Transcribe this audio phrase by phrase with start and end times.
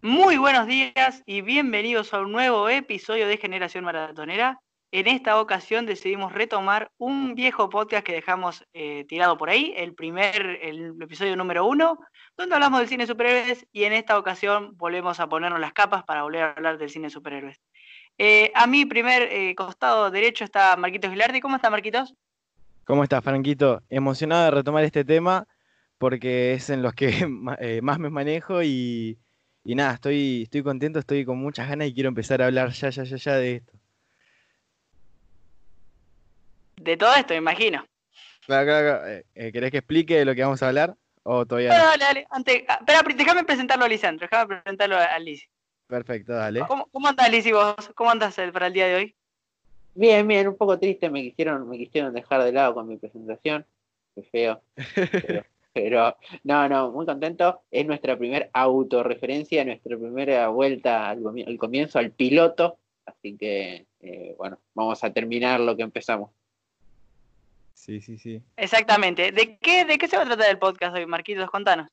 [0.00, 4.60] Muy buenos días y bienvenidos a un nuevo episodio de Generación Maratonera.
[4.92, 9.94] En esta ocasión decidimos retomar un viejo podcast que dejamos eh, tirado por ahí, el
[9.94, 11.98] primer, el episodio número uno,
[12.36, 16.22] donde hablamos del cine superhéroes y en esta ocasión volvemos a ponernos las capas para
[16.22, 17.60] volver a hablar del cine superhéroes.
[18.18, 21.40] Eh, a mi primer eh, costado derecho está Marquitos Gilardi.
[21.40, 22.14] ¿Cómo está Marquitos?
[22.84, 23.82] ¿Cómo estás, Franquito?
[23.88, 25.46] Emocionado de retomar este tema
[25.98, 27.26] porque es en los que
[27.82, 29.18] más me manejo y
[29.66, 32.90] y nada, estoy, estoy contento, estoy con muchas ganas y quiero empezar a hablar ya,
[32.90, 33.72] ya, ya, ya de esto.
[36.76, 37.86] De todo esto, me imagino.
[38.44, 40.94] Claro, claro, eh, eh, ¿Querés que explique de lo que vamos a hablar?
[41.22, 41.82] ¿O todavía no?
[41.82, 42.26] Dale, dale.
[42.28, 45.46] Antes, ah, espera, déjame presentarlo a Lisandro, déjame presentarlo a Lizy.
[45.86, 46.60] Perfecto, dale.
[46.66, 47.74] ¿Cómo, cómo andás, Lizy, vos?
[47.94, 49.16] ¿Cómo andas para el día de hoy?
[49.94, 53.64] Bien, bien, un poco triste, me quisieron, me quisieron dejar de lado con mi presentación.
[54.14, 54.62] Qué feo.
[55.72, 57.62] Pero no, no, muy contento.
[57.70, 61.22] Es nuestra primera autorreferencia, nuestra primera vuelta al,
[61.58, 62.78] comienzo, al piloto.
[63.06, 66.30] Así que, eh, bueno, vamos a terminar lo que empezamos.
[67.74, 68.42] Sí, sí, sí.
[68.56, 69.30] Exactamente.
[69.30, 71.50] ¿De qué, de qué se va a tratar el podcast hoy, Marquitos?
[71.50, 71.88] Contanos.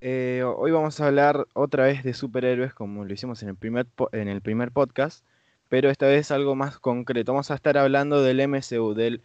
[0.00, 3.86] Eh, hoy vamos a hablar otra vez de superhéroes, como lo hicimos en el primer,
[4.12, 5.24] en el primer podcast,
[5.68, 7.32] pero esta vez algo más concreto.
[7.32, 9.22] Vamos a estar hablando del MCU, del,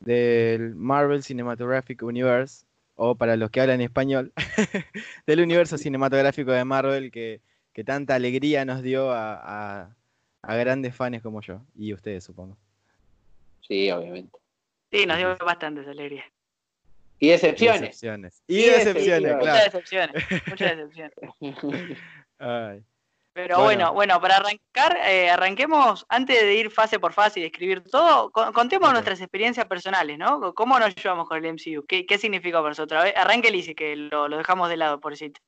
[0.00, 2.64] del Marvel Cinematographic Universe,
[2.96, 4.32] o para los que hablan español,
[5.26, 7.40] del universo cinematográfico de Marvel que,
[7.84, 9.94] tanta alegría nos dio a,
[10.42, 12.56] grandes fans como yo y ustedes, supongo.
[13.60, 14.38] Sí, obviamente.
[14.90, 16.24] Sí, nos dio bastante alegría.
[17.18, 18.02] Y excepciones.
[18.46, 19.36] Y decepciones.
[19.36, 19.38] claro.
[19.38, 20.24] Muchas decepciones.
[20.46, 21.98] Muchas decepciones.
[22.38, 22.84] Ay.
[23.34, 27.82] Pero bueno, bueno, para arrancar, eh, arranquemos, antes de ir fase por fase y describir
[27.82, 30.54] todo, contemos nuestras experiencias personales, ¿no?
[30.54, 31.84] ¿Cómo nos llevamos con el MCU?
[31.84, 33.04] ¿Qué, qué significó para nosotros?
[33.16, 35.40] Arranque, Lizzie, que lo, dejamos de lado, por pobrecito.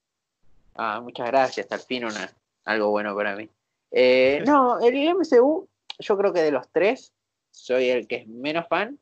[0.75, 2.29] Ah, muchas gracias, al fin una,
[2.65, 3.49] algo bueno para mí.
[3.93, 5.69] Eh, no, el MCU,
[6.01, 7.13] yo creo que de los tres,
[7.53, 8.99] soy el que es menos fan.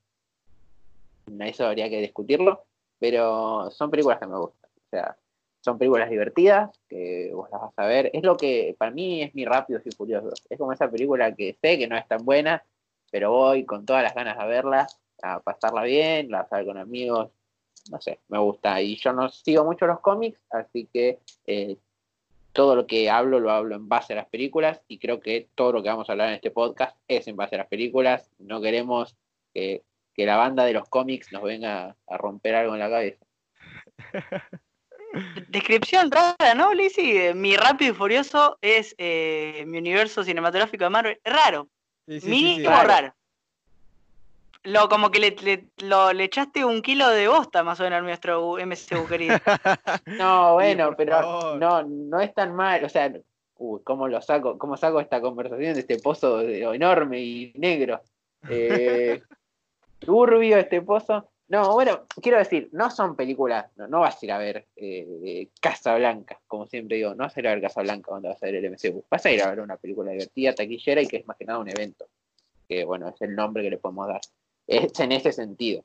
[1.41, 2.65] Eso habría que discutirlo,
[2.99, 4.71] pero son películas que me gustan.
[4.75, 5.17] O sea,
[5.61, 8.11] son películas divertidas, que vos las vas a ver.
[8.13, 10.31] Es lo que para mí es mi rápido y furioso.
[10.49, 12.63] Es como esa película que sé que no es tan buena,
[13.11, 14.87] pero voy con todas las ganas a verla,
[15.23, 17.31] a pasarla bien, la ver con amigos.
[17.91, 18.81] No sé, me gusta.
[18.83, 21.79] Y yo no sigo mucho los cómics, así que eh,
[22.53, 25.73] todo lo que hablo lo hablo en base a las películas y creo que todo
[25.73, 28.31] lo que vamos a hablar en este podcast es en base a las películas.
[28.39, 29.17] No queremos
[29.53, 29.83] que,
[30.15, 33.25] que la banda de los cómics nos venga a romper algo en la cabeza.
[35.49, 37.33] Descripción rara, ¿no, Lizzy?
[37.35, 41.21] Mi Rápido y Furioso es eh, mi universo cinematográfico de Marvel.
[41.25, 41.69] Raro.
[42.09, 43.15] Sí, raro.
[44.65, 48.03] Lo, como que le, lo, le echaste un kilo de bosta más o menos a
[48.03, 49.37] nuestro MCU, querido.
[50.07, 52.83] no, bueno, pero no, no es tan mal.
[52.83, 53.13] O sea,
[53.57, 54.59] uy, ¿cómo lo saco?
[54.59, 58.01] ¿Cómo saco esta conversación de este pozo enorme y negro?
[58.49, 59.23] Eh,
[60.05, 61.29] turbio este pozo.
[61.49, 65.95] No, bueno, quiero decir, no son películas, no, vas a ir a ver eh, Casa
[65.97, 68.47] Blanca, como siempre digo, no vas a ir a ver Casa Blanca cuando vas a
[68.47, 71.27] ver el MCU, vas a ir a ver una película divertida, taquillera y que es
[71.27, 72.07] más que nada un evento,
[72.67, 74.23] que bueno, es el nombre que le podemos dar.
[74.67, 75.85] Es en ese sentido.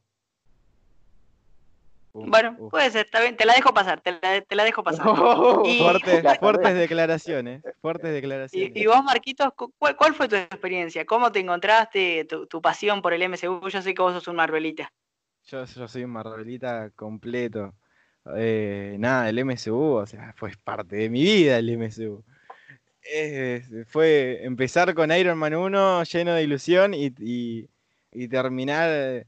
[2.28, 5.06] Bueno, puede ser, está bien, te la dejo pasar, te la, dejo pasar.
[6.40, 8.72] fuertes, declaraciones, fuertes declaraciones.
[8.76, 11.06] Y, vos, Marquitos, ¿cuál, fue tu experiencia?
[11.06, 13.68] ¿Cómo te encontraste, tu, tu pasión por el MCU?
[13.70, 14.92] Yo sé que vos sos un Marvelita.
[15.50, 17.74] Yo, soy un Marvelita completo.
[18.36, 22.24] Eh, nada, el MCU, o sea, fue parte de mi vida el MCU.
[23.88, 27.68] fue empezar con Iron Man 1 lleno de ilusión y,
[28.30, 29.26] terminar eh,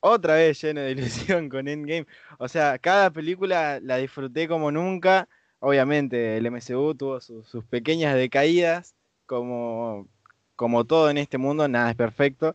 [0.00, 2.06] otra vez lleno de ilusión con Endgame.
[2.38, 5.28] O sea, cada película la disfruté como nunca.
[5.60, 8.94] Obviamente el MCU tuvo sus, pequeñas decaídas,
[9.26, 10.06] como,
[10.54, 12.54] como todo en este mundo, nada es perfecto.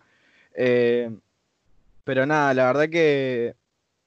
[0.55, 1.09] Eh,
[2.03, 3.55] pero nada, la verdad que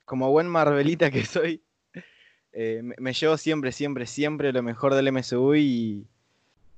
[0.05, 1.63] como buen Marvelita que soy,
[2.53, 6.07] eh, me, llevo siempre, siempre, siempre lo mejor del MSU y,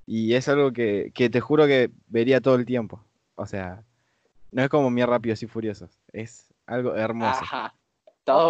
[0.07, 3.05] es algo que, te juro que vería todo el tiempo.
[3.35, 3.83] O sea,
[4.57, 7.45] no es como mi Rápidos y Furiosos, es algo hermoso.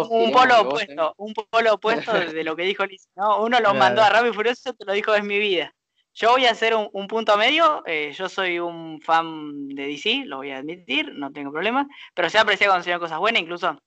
[0.09, 3.09] un polo opuesto, un polo opuesto de lo que dijo Liz.
[3.17, 3.43] ¿no?
[3.43, 5.75] Uno lo mandó a Rápido y Furioso, te lo dijo es mi vida.
[6.13, 7.83] Yo voy a hacer un, punto medio.
[7.85, 11.85] Eh, yo soy un fan de DC, lo voy a admitir, no tengo problema.
[12.13, 13.77] Pero se ha apreciado cuando se cosas buenas, incluso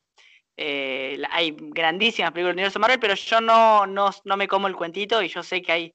[0.59, 5.23] eh, hay grandísimas películas del universo Marvel, pero yo no, no, me como el cuentito
[5.23, 5.95] y yo sé que hay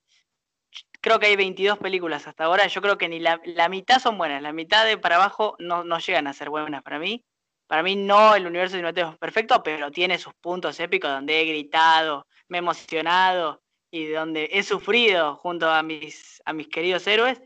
[1.05, 2.65] creo que hay 22 películas hasta ahora.
[2.65, 4.41] Yo creo que ni la, la mitad son buenas.
[4.41, 7.23] La mitad de para abajo no, no llegan a ser buenas para mí.
[7.67, 11.45] Para mí no el universo cinematográfico es perfecto, pero tiene sus puntos épicos donde he
[11.45, 13.61] gritado, me he emocionado
[13.91, 17.39] y donde he sufrido junto a mis, a mis queridos héroes.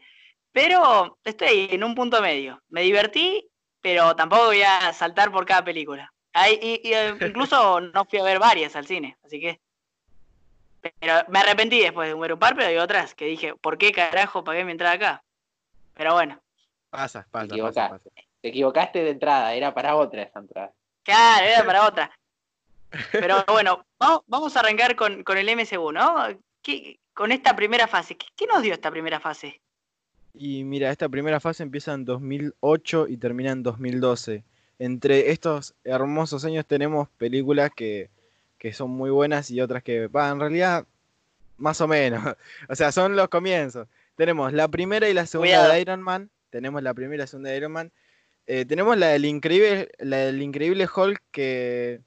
[0.54, 2.62] Pero estoy en un punto medio.
[2.70, 3.46] Me divertí,
[3.82, 6.10] pero tampoco voy a saltar por cada película.
[6.50, 9.60] y, eh, incluso no fui a ver varias al cine, así que.
[10.82, 13.92] Pero me arrepentí después de ver un par, pero hay otras que dije, ¿por qué
[13.92, 15.24] carajo pagué mi entrada acá?
[15.94, 16.40] Pero bueno.
[16.90, 18.00] Pasa, pasa, pasa,
[18.42, 20.74] Te equivocaste de entrada, era para otra esa entrada.
[21.04, 22.12] Claro, era para otra.
[23.12, 26.16] Pero bueno, vamos, a arrancar con, el MCU, ¿no?
[27.14, 28.16] con esta primera fase.
[28.18, 29.62] ¿Qué, nos dio esta primera fase?
[30.34, 34.44] Y mira, esta primera fase empieza en 2008 y termina en 2012.
[34.80, 38.10] Entre estos hermosos años tenemos películas que,
[38.74, 40.86] son muy buenas y otras que, va, en realidad,
[41.58, 42.22] más o menos.
[42.70, 43.88] O sea, son los comienzos.
[44.16, 46.30] Tenemos la primera y la segunda de Iron Man.
[46.50, 47.92] Tenemos la primera y la segunda de Iron Man.
[48.48, 52.02] Eh, tenemos la del increíble, la del increíble Hulk que,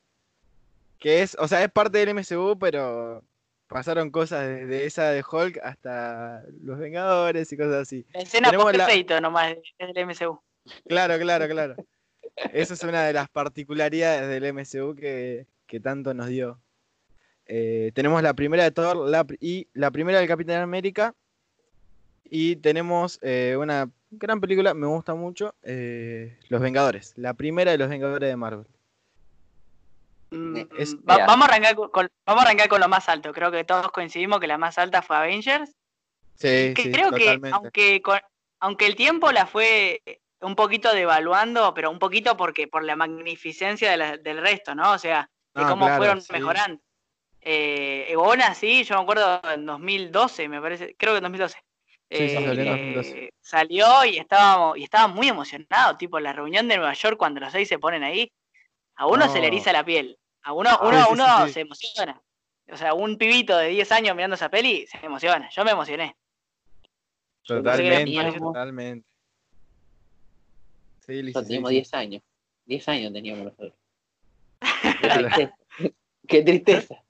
[0.99, 3.23] que es, o sea, es parte del MCU, pero
[3.69, 8.05] pasaron cosas desde esa de Hulk hasta Los Vengadores y cosas así.
[8.13, 8.77] La escena post
[9.21, 10.41] nomás es del MCU.
[10.87, 11.77] Claro, claro, claro.
[12.53, 15.47] Esa es una de las particularidades del MCU que,
[15.81, 16.61] tanto nos dio.
[17.47, 19.11] Eh, tenemos la primera de Thor
[19.41, 21.15] y la primera del Capitán América.
[22.25, 27.13] Y tenemos eh, una gran película, me gusta mucho, eh, Los Vengadores.
[27.17, 28.67] La primera de Los Vengadores de Marvel.
[30.31, 30.67] Mm, mm,
[31.03, 33.33] vamos, a arrancar con, vamos a arrancar con lo más alto.
[33.35, 35.77] Creo que todos coincidimos que la más alta fue Avengers.
[36.37, 38.03] Sí, creo que aunque,
[38.61, 40.03] aunque el tiempo la fue
[40.41, 44.93] un poquito devaluando, pero un poquito porque por la magnificencia del resto, ¿no?
[44.93, 46.81] O sea, de cómo fueron mejorando.
[47.41, 48.15] Eh,
[48.55, 51.59] sí, yo me acuerdo en 2012, me parece, creo que en 2012.
[52.15, 57.41] Eh, salió y estábamos y estaba muy emocionado, tipo la reunión de Nueva York cuando
[57.41, 58.31] los seis se ponen ahí,
[58.97, 60.19] a uno se le eriza la piel.
[60.43, 62.21] A uno, uno, uno se emociona.
[62.71, 65.49] O sea, un pibito de 10 años mirando esa peli se emociona.
[65.51, 66.17] Yo me emocioné.
[67.45, 69.09] Totalmente, totalmente.
[71.07, 72.23] Sí, nosotros teníamos 10 años.
[72.67, 73.75] 10 años teníamos nosotros.
[76.29, 76.97] Qué tristeza.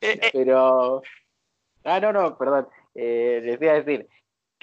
[0.00, 0.30] Eh, eh.
[0.32, 1.02] Pero.
[1.84, 2.66] Ah, no, no, perdón.
[2.96, 4.08] Eh, les voy a decir,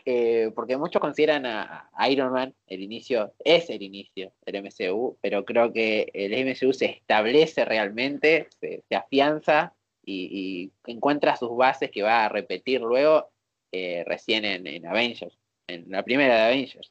[0.10, 5.44] eh, porque muchos consideran a, Iron Man el inicio, es el inicio del MCU, pero
[5.44, 9.74] creo que el MCU se establece realmente, se, afianza
[10.06, 13.30] y, encuentra sus bases que va a repetir luego
[13.74, 15.38] eh, recién en, Avengers,
[15.68, 16.90] en la primera de Avengers.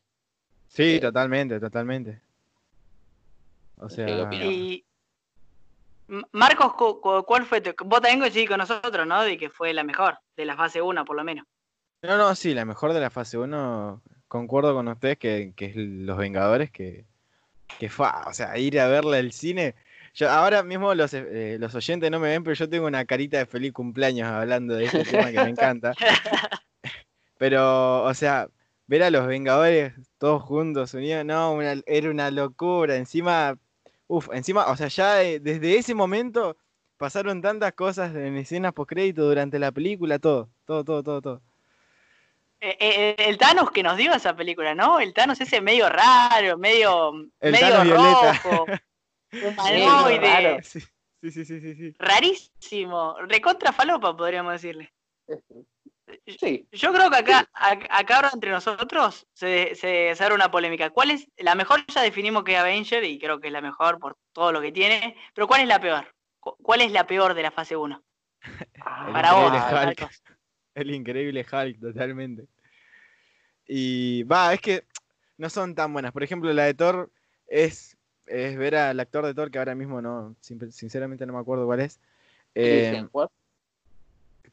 [0.69, 2.21] Sí, eh, totalmente, totalmente.
[3.79, 4.85] O sea, y
[6.33, 6.75] Marcos,
[7.27, 7.73] ¿cuál fue tu?
[7.85, 9.23] Vos también coincidís con nosotros, ¿no?
[9.23, 11.47] De que fue la mejor, de la fase 1 por lo menos.
[12.03, 16.17] No, no, sí, la mejor de la fase 1, concuerdo con ustedes que, es Los
[16.17, 17.05] Vengadores, que,
[17.79, 19.75] que fue, o sea, ir a verla al cine.
[20.15, 23.39] Yo, ahora mismo los, eh, los oyentes no me ven, pero yo tengo una carita
[23.39, 25.93] de feliz cumpleaños hablando de este tema que me encanta.
[27.39, 28.49] Pero, o sea,
[28.87, 32.97] ver a los Vengadores todos juntos, unidos, no, era una locura.
[32.97, 33.59] Encima,
[34.09, 36.57] uff, encima, o sea, ya eh, desde ese momento
[36.97, 41.43] pasaron tantas cosas en escenas post crédito durante la película, todo, todo, todo, todo, todo.
[42.61, 44.99] Eh, eh, el Thanos que nos dio esa película, ¿no?
[44.99, 48.67] El Thanos ese medio raro, medio, medio rojo,
[49.33, 50.63] humanoide.
[50.63, 50.81] Sí,
[51.31, 51.95] sí, sí, sí, sí.
[51.99, 53.17] Rarísimo.
[53.27, 54.93] Recontra falopa, podríamos decirle.
[56.27, 56.69] Sí.
[56.73, 60.91] Yo creo que acá, acá ahora entre nosotros se, se, se una polémica.
[60.91, 61.85] ¿Cuál es la mejor?
[61.87, 64.73] Ya definimos que es Avenger y creo que es la mejor por todo lo que
[64.73, 65.17] tiene.
[65.35, 66.07] Pero ¿cuál es la peor?
[66.41, 68.03] ¿Cuál es la peor de la fase 1?
[69.13, 69.53] Para vos.
[70.75, 72.47] El increíble Hulk, totalmente.
[73.67, 74.85] Y va, es que
[75.39, 76.13] no son tan buenas.
[76.13, 77.11] Por ejemplo, la de Thor
[77.49, 77.97] es,
[78.27, 81.81] es ver al actor de Thor, que ahora mismo no, sinceramente no me acuerdo cuál
[81.81, 82.01] es.
[82.55, 83.05] Eh,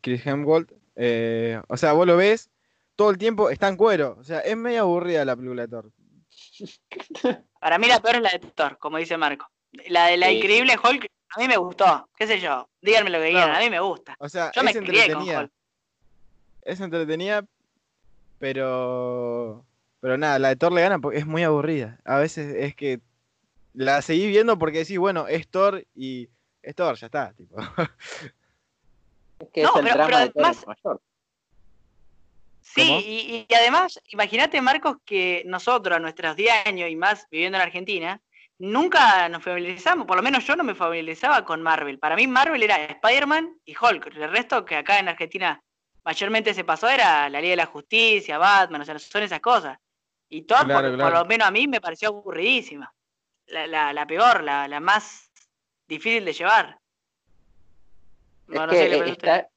[0.03, 0.71] Chris Hemsworth.
[0.95, 2.51] Eh, o sea, vos lo ves,
[2.95, 4.17] todo el tiempo está en cuero.
[4.19, 5.91] O sea, es medio aburrida la película de Thor.
[7.59, 9.49] Para mí la peor es la de Thor, como dice Marco.
[9.87, 12.07] La de la increíble Hulk, a mí me gustó.
[12.15, 12.69] ¿Qué sé yo?
[12.81, 14.15] Díganme lo que quieran, a mí me gusta.
[14.19, 15.51] O sea, yo me crié con Hulk
[16.65, 17.45] es entretenida,
[18.39, 19.65] pero.
[19.99, 21.99] Pero nada, la de Thor le gana porque es muy aburrida.
[22.03, 22.99] A veces es que
[23.73, 26.29] la seguís viendo porque decís, bueno, es Thor y
[26.61, 27.33] es Thor, ya está.
[27.33, 27.55] Tipo.
[29.43, 30.31] Es que es el drama de
[30.67, 31.01] mayor.
[32.61, 37.61] Sí, y, además, imagínate, Marcos, que nosotros a nuestros 10 años y más viviendo en
[37.61, 38.21] Argentina,
[38.57, 41.99] nunca nos familiarizamos, por lo menos yo no me familiarizaba con Marvel.
[41.99, 44.07] Para mí Marvel era Spider-Man y Hulk.
[44.15, 45.61] El resto que acá en Argentina
[46.03, 49.77] mayormente se pasó era la Liga de la Justicia, Batman, o sea, son esas cosas.
[50.29, 51.11] Y Thor, Claro, por, claro.
[51.11, 52.91] por lo menos a mí, me pareció aburridísima.
[53.47, 55.29] La, la, la peor, la, la más
[55.87, 56.79] difícil de llevar.
[58.53, 59.11] Es No, no sé qué usted.
[59.11, 59.49] está,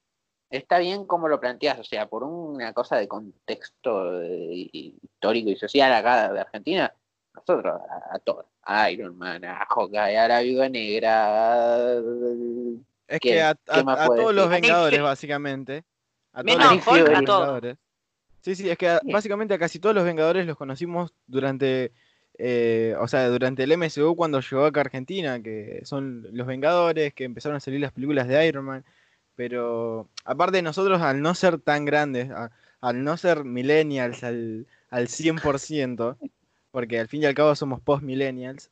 [0.49, 5.55] está bien como lo planteas, o sea, por una cosa de contexto eh, histórico y
[5.55, 6.93] social acá de Argentina,
[7.33, 11.25] nosotros a, a Thor, a Iron Man, a Hawkeye, a la Viuda Negra,
[11.67, 11.93] a-
[13.07, 14.49] Es ¿Qué- que a, todos los?
[14.49, 15.83] Vengadores, básicamente.
[16.33, 17.17] A todos Menos los Vengadores.
[17.17, 17.77] a todos.
[18.41, 21.91] Sí, sí, es que a- básicamente a casi todos los Vengadores los conocimos durante,
[22.37, 27.13] eh, o sea, durante el MCU cuando llegó acá a Argentina, que son los Vengadores,
[27.13, 28.85] que empezaron a salir las películas de Iron Man.
[29.35, 32.51] Pero aparte de nosotros, al no ser tan grandes, a-
[32.81, 36.17] al no ser millennials al, al 100%,
[36.71, 38.69] porque al fin y al cabo somos post-millennials,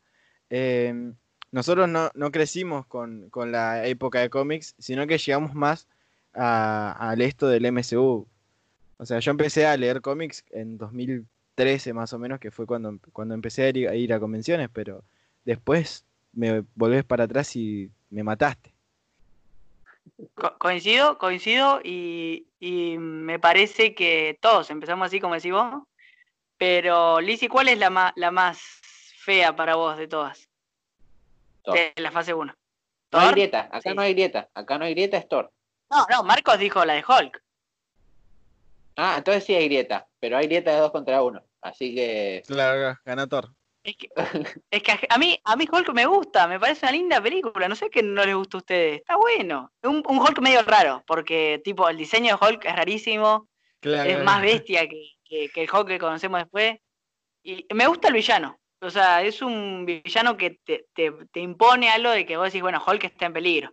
[0.49, 1.11] eh,
[1.51, 5.87] nosotros no, no crecimos con, con la época de cómics, sino que llegamos más
[6.33, 8.27] a- al esto del MCU.
[8.97, 10.77] O sea, yo empecé a leer cómics en
[11.55, 14.69] 2013 más o menos, que fue cuando, cuando empecé a ir, a ir a convenciones,
[14.71, 15.03] pero
[15.45, 18.73] después me volvés para atrás y me mataste.
[20.33, 25.83] Co- coincido, coincido y, y me parece que todos empezamos así como decís vos.
[26.57, 28.59] Pero, Lizzy, ¿cuál es la, ma- la más
[29.17, 30.49] fea para vos de todas?
[31.63, 31.75] Thor.
[31.75, 32.53] De la fase 1.
[33.11, 33.95] No hay grieta, acá Sí.
[33.95, 35.51] no hay grieta, acá no hay grieta, es Thor.
[35.89, 37.41] No, no, Marcos dijo la de Hulk.
[38.97, 42.97] Ah, entonces sí hay grieta, pero hay grieta de dos contra uno, así que Claro,
[43.03, 43.53] ganó Thor.
[43.83, 44.09] Es que,
[44.71, 47.67] es que a- a mí, a mí Hulk me gusta, me parece una linda película.
[47.67, 48.97] No sé qué no les gusta a ustedes.
[49.01, 49.71] Está bueno.
[49.79, 53.47] Es un, un Hulk medio raro, porque tipo el diseño de Hulk es rarísimo,
[53.81, 56.79] Claro, es más bestia que, que- que el Hulk que conocemos después.
[57.43, 58.59] Y me gusta el villano.
[58.81, 62.63] O sea, es un villano que te, te- te impone algo de que vos decís,
[62.63, 63.71] bueno, Hulk está en peligro.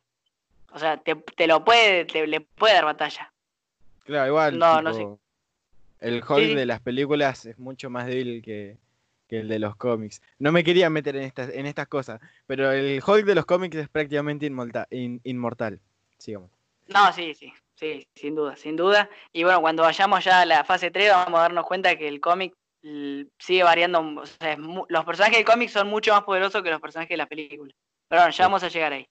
[0.73, 3.32] O sea, te, te lo puede, te, le puede dar batalla.
[4.05, 4.59] Claro, igual.
[4.59, 5.19] No, no tipo,
[6.01, 6.55] El Hulk sí.
[6.55, 8.77] de las películas es mucho más débil que,
[9.29, 10.21] que el de los cómics.
[10.39, 13.77] No me quería meter en estas, en estas cosas, pero el Hulk de los cómics
[13.77, 15.79] es prácticamente inmorta- in- inmortal.
[16.19, 16.51] Sigamos.
[16.89, 19.09] No, sí, sí, sí, sin duda, sin duda.
[19.33, 22.21] Y bueno, cuando vayamos ya a la fase 3 vamos a darnos cuenta que el
[22.21, 26.71] cómic l- sigue variando, o sea, los personajes del cómic son mucho más poderosos que
[26.71, 27.73] los personajes de la película.
[28.09, 29.07] Pero bueno, ya vamos a llegar ahí.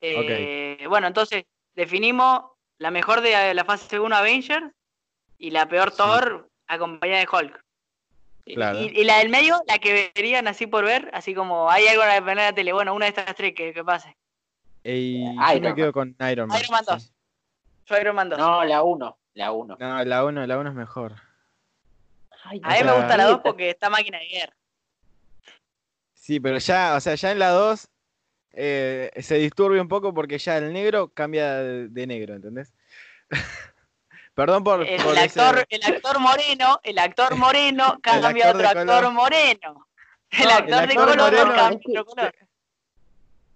[0.00, 1.44] Eh, Bueno, entonces
[1.74, 2.42] definimos
[2.78, 4.66] la mejor de la fase 1 Avengers
[5.38, 5.96] y la peor Sí.
[5.98, 7.64] Thor acompañada de Hulk.
[8.44, 8.80] Y- Claro.
[8.80, 12.02] Y, y la del medio, la que verían así por ver, así como hay algo
[12.04, 14.16] en la tele, bueno, una de estas tres que, que pase.
[14.84, 15.74] Y Eh, yo Iron me Man.
[15.76, 16.58] quedo con Iron Man.
[16.58, 16.90] Iron Man sí.
[16.92, 17.12] 2.
[17.86, 18.38] Yo Iron Man 2.
[18.38, 19.76] no, la uno, la uno.
[19.78, 21.14] No, la 1 la uno es mejor.
[22.44, 23.42] Ay, A mí me gusta la 2 grieta.
[23.42, 24.54] porque está máquina de guerra.
[26.14, 27.88] Sí, pero ya, o sea, ya en la 2
[28.52, 32.72] eh, se disturbia un poco porque ya el negro cambia de, de negro, ¿entendés?
[34.34, 38.50] Perdón por, El, por el ese- actor, el actor moreno, el actor moreno cambia a
[38.50, 39.12] actor otro actor color.
[39.12, 39.86] moreno.
[40.30, 42.34] El No, el actor de actor color moreno cambia otro color.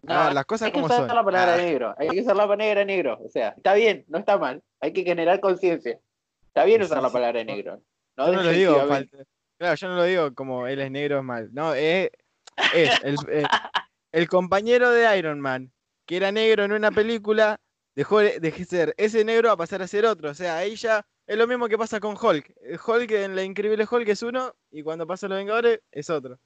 [0.09, 1.15] Ah, las cosas hay que usar son.
[1.15, 1.59] la palabra Ah.
[1.59, 4.93] negro, hay que usar la palabra negro, o sea, está bien, no está mal, hay
[4.93, 5.99] que generar conciencia.
[6.49, 7.81] Está bien usar la palabra negro.
[8.17, 9.17] No Yo no lo digo, falta-
[9.59, 11.49] claro, yo no lo digo como él es negro es mal.
[11.53, 12.11] No, es,
[12.75, 13.45] es el, eh,
[14.13, 15.73] el compañero de Iron Man,
[16.07, 17.61] que era negro en una película,
[17.95, 20.31] dejó de, ser ese negro a pasar a ser otro.
[20.31, 22.53] O sea, ahí ya es lo mismo que pasa con Hulk.
[22.87, 26.39] Hulk en la increíble Hulk es uno y cuando pasa a los Vengadores es otro.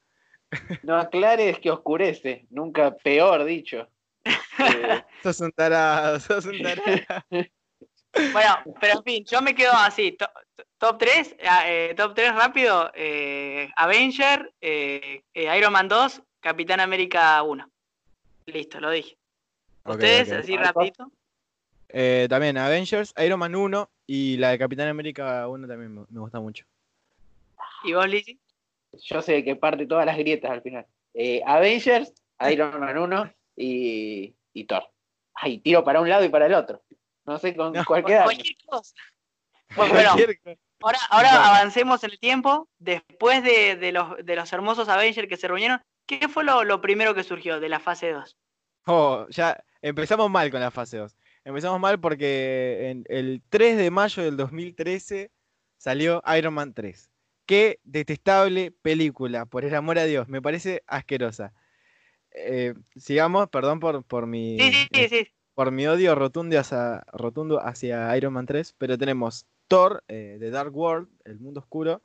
[0.82, 3.88] No aclares que oscurece, nunca peor dicho.
[4.58, 6.82] Eh, Sos un tarado, sos un tarado.
[8.32, 10.12] Bueno, pero en fin, yo me quedo así.
[10.12, 11.37] to- to- top 3,
[11.94, 12.90] top 3 rápido.
[12.94, 17.69] eh, Avenger, eh, eh, Iron Man 2, Capitán América 1.
[18.47, 19.19] Listo, lo dije.
[19.85, 21.11] Ustedes, así rapidito.
[21.88, 26.21] Eh, también Avengers, Iron Man 1 y la de Capitán América 1 también me, me
[26.21, 26.65] gusta mucho.
[27.83, 28.38] ¿Y vos, Lizzy?
[28.93, 30.87] yo sé que parte todas las grietas al final.
[31.15, 32.12] Eh, Avengers,
[32.49, 34.85] Iron Man 1 y, y Thor.
[35.35, 36.81] Ay, tiro para un lado y para el otro.
[37.25, 38.23] No sé con No, cuál quedar.
[38.23, 38.95] Cualquier cosa.
[39.75, 42.69] Bueno, Cualquier co- ahora, ahora avancemos en el tiempo.
[42.79, 46.80] Después de, de los, de los hermosos Avengers que se reunieron, ¿qué fue lo, lo
[46.80, 48.36] primero que surgió de la fase 2?
[48.86, 51.16] Oh, ya empezamos mal con la fase 2.
[51.44, 55.30] Empezamos mal porque en el 3 de mayo del 2013
[55.76, 57.10] salió Iron Man 3.
[57.46, 61.52] Qué detestable película, por el amor a Dios, me parece asquerosa.
[62.32, 65.28] Eh, sigamos, perdón por, por mi Sí, sí, sí, sí.
[65.54, 70.50] por mi odio rotundo hacia, rotundo hacia Iron Man 3, pero tenemos Thor, eh, The
[70.50, 72.02] Dark World, El Mundo Oscuro,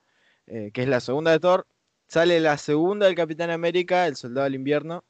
[0.47, 1.67] eh, que es la segunda de Thor.
[2.11, 5.05] Sale la segunda del Capitán América, El Soldado del Invierno.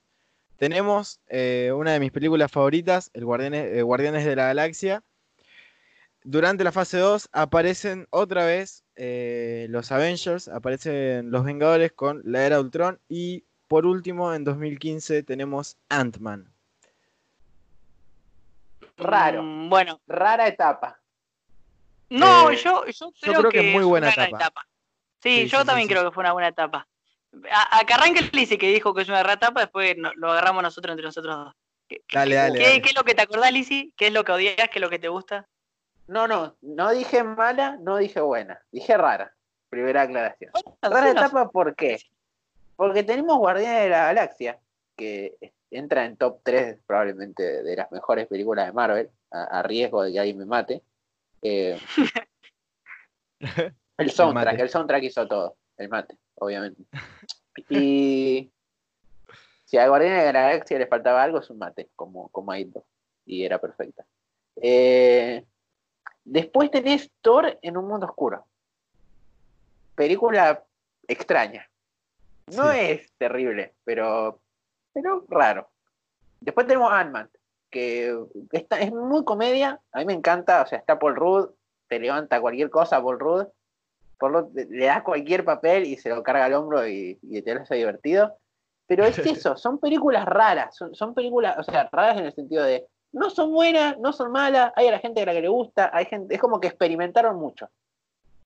[0.56, 5.04] Tenemos eh, una de mis películas favoritas, el Guardianes, eh, Guardianes de la Galaxia.
[6.24, 12.46] durante la fase 2 aparecen otra vez eh, los Avengers, aparecen los Vengadores con la
[12.46, 16.54] era de Ultron y por último en 2015 tenemos Ant-Man.
[18.98, 19.42] Raro.
[19.42, 21.00] Mm, bueno, Rara etapa.
[22.12, 24.68] no, Eh, yo, yo creo, creo que es muy fue buena etapa.
[25.24, 25.94] Sí, Sí, yo sí, también sí.
[25.94, 26.88] creo que fue una buena etapa.
[27.52, 30.14] A, a que arranque el Lizzy que dijo que es una gran etapa, después no-
[30.16, 31.54] lo agarramos nosotros entre nosotros dos.
[31.88, 32.82] ¿Qué, qué- Dale, dale, qué- dale.
[32.82, 33.94] qué es lo que te acordás, Lizzy?
[33.96, 34.56] ¿Qué es lo que odias?
[34.56, 35.48] ¿Qué es lo que te gusta?
[36.08, 38.62] No, no, no dije mala, no dije buena.
[38.72, 39.34] Dije rara.
[39.70, 40.52] Primera aclaración.
[40.54, 41.98] Bueno, Rara sí, no- etapa, ¿por qué?
[42.76, 44.60] Porque tenemos Guardianes de la Galaxia,
[44.98, 45.38] que
[45.70, 50.12] entra en top 3 probablemente de las mejores películas de Marvel, a, a riesgo de
[50.12, 50.82] que alguien me mate.
[51.42, 51.80] Eh,
[53.98, 54.62] el soundtrack, mate.
[54.64, 56.84] el soundtrack hizo todo, el mate, obviamente.
[57.70, 58.52] Y
[59.66, 62.60] si a Guardianes de la Galaxia le faltaba algo, es un mate, como, como a
[62.60, 62.84] Indo,
[63.26, 64.06] y era perfecta.
[64.56, 65.46] Eh,
[66.24, 68.46] después tenés Thor en un mundo oscuro.
[69.96, 70.64] Película
[71.08, 71.70] extraña.
[72.56, 72.78] No Sí.
[72.80, 74.40] es terrible, pero,
[74.94, 75.70] pero raro.
[76.40, 77.30] Después tenemos Ant-Man,
[77.70, 78.18] que
[78.52, 79.80] está, es muy comedia.
[79.92, 81.50] A mí me encanta, o sea, está Paul Rudd,
[81.88, 83.48] te levanta cualquier cosa, Paul Rudd.
[84.22, 87.56] Paul Rudd le das cualquier papel y se lo carga al hombro y, y te
[87.56, 88.38] lo hace divertido.
[88.86, 92.64] Pero es eso, son películas raras, son, son películas, o sea, raras en el sentido
[92.64, 95.48] de no son buenas, no son malas, hay a la gente a la que le
[95.48, 97.68] gusta, hay gente, es como que experimentaron mucho.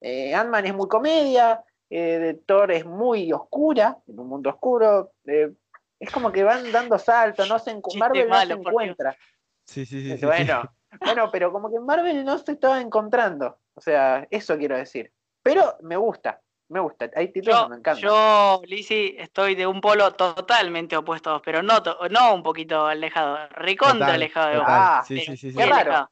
[0.00, 5.12] Eh, Ant-Man es muy comedia, eh, Thor es muy oscura, en un mundo oscuro.
[5.26, 5.52] eh,
[6.00, 9.16] es como que van dando saltos, no se Marvel no se por encuentra.
[9.64, 10.10] Sí, sí, sí.
[10.12, 10.26] sí, sí.
[10.26, 10.62] bueno,
[11.04, 13.58] bueno, pero como que Marvel no se estaba encontrando.
[13.74, 15.12] O sea, eso quiero decir.
[15.46, 17.08] Pero me gusta, me gusta.
[17.14, 18.02] Hay títulos Yo, que me encantan.
[18.02, 24.06] yo, Lizzy, estoy de un polo totalmente opuesto, pero no, no un poquito alejado, recontra
[24.06, 24.66] Total, alejado de vos.
[24.68, 25.56] Ah, sí, sí, sí, sí.
[25.56, 25.92] qué raro.
[25.92, 26.10] a-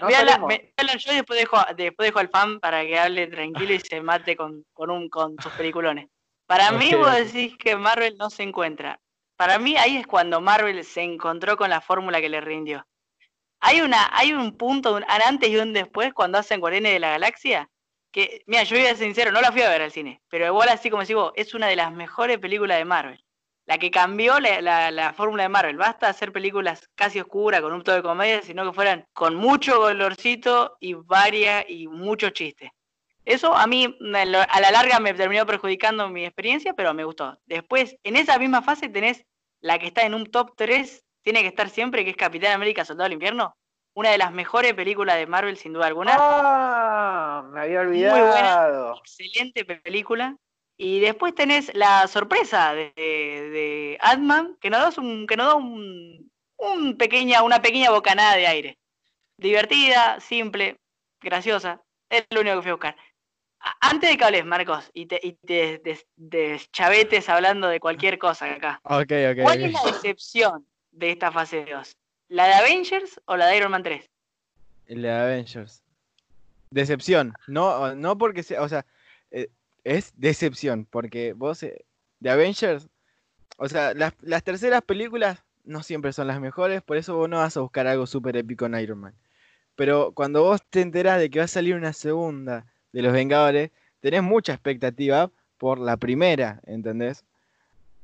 [0.00, 2.96] No a me- a yo y después dejo, a- después dejo al fan para que
[2.98, 6.06] hable tranquilo y se mate con, con, un, con sus peliculones.
[6.46, 9.00] Para mí, Ok, vos decís que Marvel no se encuentra.
[9.36, 12.86] Para mí, ahí es cuando Marvel se encontró con la fórmula que le rindió.
[13.60, 17.10] Hay, una, hay un punto, un antes y un después, cuando hacen Guardianes de la
[17.10, 17.68] Galaxia,
[18.46, 20.68] mira, yo voy a ser sincero, no la fui a ver al cine, pero igual
[20.70, 23.24] así como vos, es una de las mejores películas de Marvel.
[23.66, 25.76] La que cambió la, la- la fórmula de Marvel.
[25.76, 29.76] Basta hacer películas casi oscuras con un toque de comedia, sino que fueran con mucho
[29.78, 32.70] colorcito y varias y muchos chistes.
[33.26, 37.38] Eso a mí a la larga me terminó perjudicando mi experiencia, pero me gustó.
[37.44, 39.24] Después, en esa misma fase tenés
[39.60, 42.86] la que está en un top 3, tiene que estar siempre, que es Capitán América
[42.86, 43.54] Soldado del Invierno.
[43.98, 46.14] Una de las mejores películas de Marvel, sin duda alguna.
[46.16, 48.14] Ah, me había Muy buena.
[48.14, 48.96] olvidado.
[48.98, 50.36] Excelente película.
[50.76, 55.46] Y después tenés la sorpresa de, de, de Ant-Man, que nos da, un, que nos
[55.48, 58.78] da un, un pequeña, una pequeña bocanada de aire.
[59.36, 60.76] Divertida, simple,
[61.20, 61.82] graciosa.
[62.08, 62.96] Es lo único que fui a buscar.
[63.80, 68.52] Antes de que hables, Marcos, y te, y te des- deschavetes hablando de cualquier cosa
[68.52, 68.80] acá.
[68.84, 69.42] Ok, ok.
[69.42, 71.96] ¿Cuál es la decepción de esta fase 2?
[72.28, 74.08] ¿La de Avengers o la de Iron Man 3?
[74.86, 75.82] El de Avengers.
[76.70, 77.32] Decepción.
[77.46, 78.84] No, no porque sea, o sea,
[79.30, 79.48] eh,
[79.84, 81.84] es decepción, porque vos eh,
[82.20, 82.88] de Avengers,
[83.56, 87.38] o sea, las, las terceras películas no siempre son las mejores, por eso vos no
[87.38, 89.14] vas a buscar algo súper épico en Iron Man.
[89.76, 93.70] Pero cuando vos te enterás de que va a salir una segunda de los Vengadores,
[94.00, 97.24] tenés mucha expectativa por la primera, ¿entendés?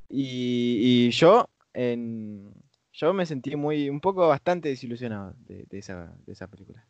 [0.09, 2.53] Y, y yo, en,
[2.95, 6.85] yo me sentí muy, un poco bastante desilusionado de, de esa, de esa película.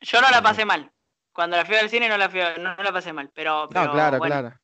[0.00, 0.90] Yo no la pasé mal.
[1.32, 3.86] Cuando la fui al cine no la, fui no, no la pasé mal, pero, pero
[3.86, 4.34] No, claro, bueno.
[4.34, 4.56] claro.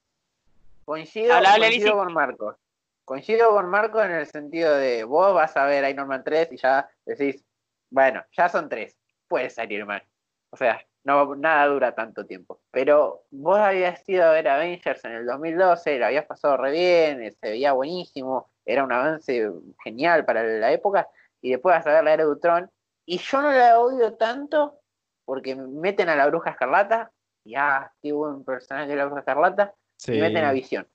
[0.84, 2.56] Coincido, coincido con Marcos.
[3.04, 6.56] Coincido con Marcos en el sentido de vos vas a ver Iron Man 3 y
[6.58, 7.44] ya decís,
[7.90, 10.02] bueno, ya son tres, puede salir mal.
[10.50, 12.61] O sea, no, nada dura tanto tiempo.
[12.70, 17.32] Pero vos habías ido a ver Avengers en el 2012, lo habías pasado re bien,
[17.32, 19.50] se veía buenísimo, era un avance
[19.83, 21.09] genial para la época,
[21.40, 22.70] y después vas a ver la era de Ultron,
[23.07, 24.78] y yo no la odio tanto
[25.24, 27.11] porque meten a la bruja escarlata,
[27.44, 30.12] y ah, qué buen personaje de la bruja escarlata, Sí.
[30.12, 30.87] y meten a Visión.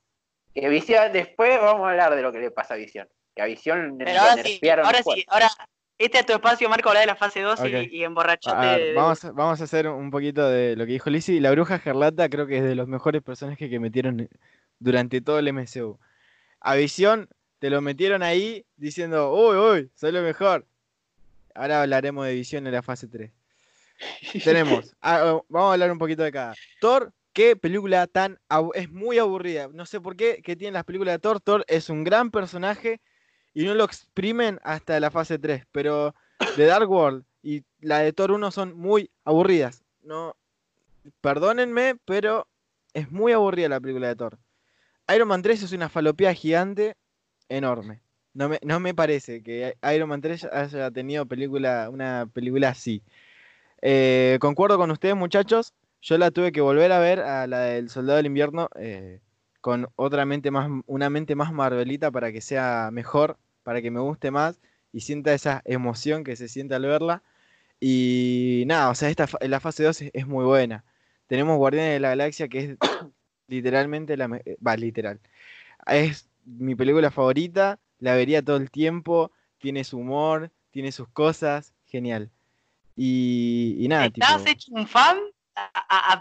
[0.54, 3.08] Que Visión, después vamos a hablar de lo que le pasa a Visión.
[3.36, 5.48] Que a Visión Pero ahora sí, ahora sí, ahora
[5.98, 8.56] este es tu espacio, Marco, habla de la fase 2 y- y, emborrachate.
[8.56, 11.42] A ver, de- vamos, a- vamos a hacer un poquito de lo que dijo Lizzie.
[11.42, 14.30] La bruja escarlata creo que es de los mejores personajes que metieron
[14.80, 16.00] durante todo el MCU.
[16.62, 17.28] A Visión
[17.64, 20.68] te lo metieron ahí diciendo, uy, uy, soy lo mejor.
[21.56, 23.32] Ahora hablaremos de Visión en la fase 3.
[24.44, 26.56] Tenemos, ah, oh, vamos a hablar un poquito de cada.
[26.82, 28.38] Thor, qué película tan...
[28.74, 29.70] es muy aburrida.
[29.72, 31.40] No sé por qué, que tienen las películas de Thor.
[31.40, 33.00] Thor es un gran personaje
[33.54, 35.64] y no lo exprimen hasta la fase 3.
[35.72, 36.14] Pero
[36.58, 39.86] The Dark World y la de Thor 1 son muy aburridas.
[40.02, 40.36] No,
[41.22, 42.46] perdónenme, pero
[42.94, 44.38] es muy aburrida la película de Thor.
[45.16, 46.98] Iron Man 3 es una falopía gigante
[47.58, 48.02] enorme.
[48.34, 53.04] No me, no me parece que Iron Man 3 haya tenido película, una película así.
[53.82, 55.74] Eh, concuerdo con ustedes, muchachos.
[56.02, 59.22] Yo la tuve que volver a ver a la del Soldado del Invierno eh,
[59.62, 64.00] con otra mente más, una mente más marvelita para que sea mejor, para que me
[64.00, 64.60] guste más
[64.92, 67.24] y sienta esa emoción que se siente al verla.
[67.80, 70.86] Y nada, o sea, esta, la fase 2 es, muy buena.
[71.28, 72.78] Tenemos Guardianes de la Galaxia que es
[73.48, 74.28] literalmente la...
[74.66, 75.20] Va, literal.
[75.88, 81.74] Es mi película favorita, la vería todo el tiempo, tiene su humor, tiene sus cosas,
[81.86, 82.32] genial.
[82.96, 85.18] Y, nada, ¿Estás hecho un fan?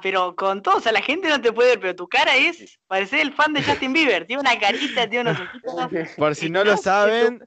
[0.02, 2.78] pero con todo, o sea, la gente no te puede ver, pero tu cara es,
[2.86, 5.72] parece el fan de Justin Bieber, tiene una carita, tiene unos ojitos.
[6.16, 7.42] Por si no lo saben,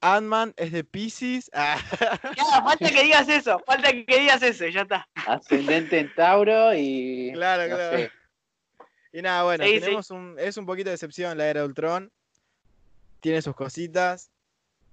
[0.00, 1.50] Ant-Man es de Pisces.
[1.60, 1.78] Ah.
[2.64, 5.08] falta que digas eso, falta que digas eso, ya está.
[5.26, 7.30] Ascendente en Tauro y.
[7.34, 8.10] Claro, claro.
[9.12, 12.12] Y nada, bueno, tenemos Un, es un poquito de excepción la era Ultron.
[13.20, 14.30] Tiene sus cositas.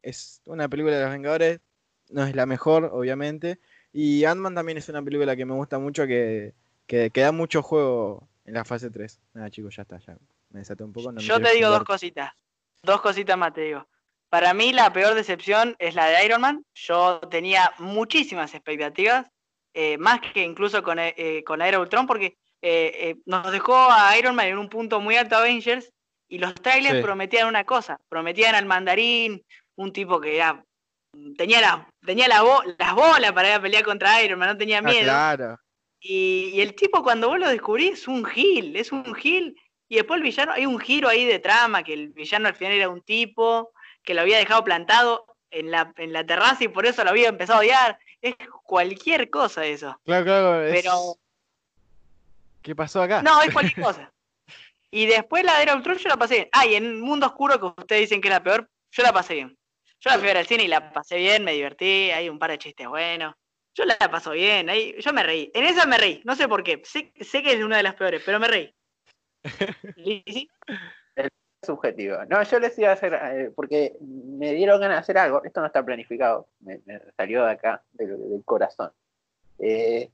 [0.01, 1.59] Es una película de los Vengadores.
[2.09, 3.59] No es la mejor, obviamente.
[3.91, 6.53] Y Ant-Man también es una película que me gusta mucho, que,
[6.85, 9.21] que, da mucho juego en la fase 3.
[9.33, 10.17] Nada, chicos, ya está, ya
[10.49, 11.13] me desaté un poco.
[11.17, 12.33] Yo te digo dos cositas.
[12.83, 13.87] Dos cositas más te digo.
[14.29, 16.65] Para mí la peor decepción es la de Iron Man.
[16.73, 19.31] Yo tenía muchísimas expectativas,
[19.73, 23.75] eh, más que incluso con, eh, eh con la era Ultron, porque eh, nos dejó
[23.75, 25.91] a Iron Man en un punto muy alto Avengers
[26.27, 29.43] y los trailers prometían una cosa, prometían al mandarín,
[29.75, 30.41] un tipo que
[31.37, 32.43] tenía, la, tenía la
[32.77, 35.03] las bolas para ir a pelear contra Iron Man, no tenía ah, miedo.
[35.03, 35.59] claro.
[35.99, 39.55] y, y, el tipo cuando vos lo descubrís es un gil, es un gil.
[39.87, 42.73] Y después el villano, hay un giro ahí de trama, que el villano al final
[42.73, 43.71] era un tipo
[44.03, 47.29] que lo había dejado plantado en la, en la terraza y por eso lo había
[47.29, 47.99] empezado a odiar.
[48.21, 49.99] Es cualquier cosa eso.
[50.05, 50.71] Claro, claro.
[50.71, 51.17] Pero.
[52.61, 53.21] ¿Qué pasó acá?
[53.21, 54.11] No, es cualquier cosa.
[54.95, 56.49] Y después la de Era Ultron yo la pasé bien.
[56.53, 59.33] Ah, y en Mundo Oscuro, que ustedes dicen que es la peor, yo la pasé
[59.33, 59.57] bien.
[59.99, 62.39] Yo la fui a ver al cine y la pasé bien, me divertí, hay un
[62.39, 63.35] par de chistes buenos.
[63.73, 65.51] Yo la paso bien, ahí, yo me reí.
[65.53, 66.81] En esa me reí, no sé por qué.
[66.85, 68.73] Sé, sé que es una de las peores, pero me reí.
[69.97, 70.49] ¿Sí?
[71.61, 72.23] subjetivo.
[72.29, 75.59] No, yo les iba a hacer, eh, porque me dieron ganas de hacer algo, esto
[75.59, 76.79] no está planificado, me,
[77.17, 78.91] salió de acá, del, corazón.
[79.59, 80.09] Eh,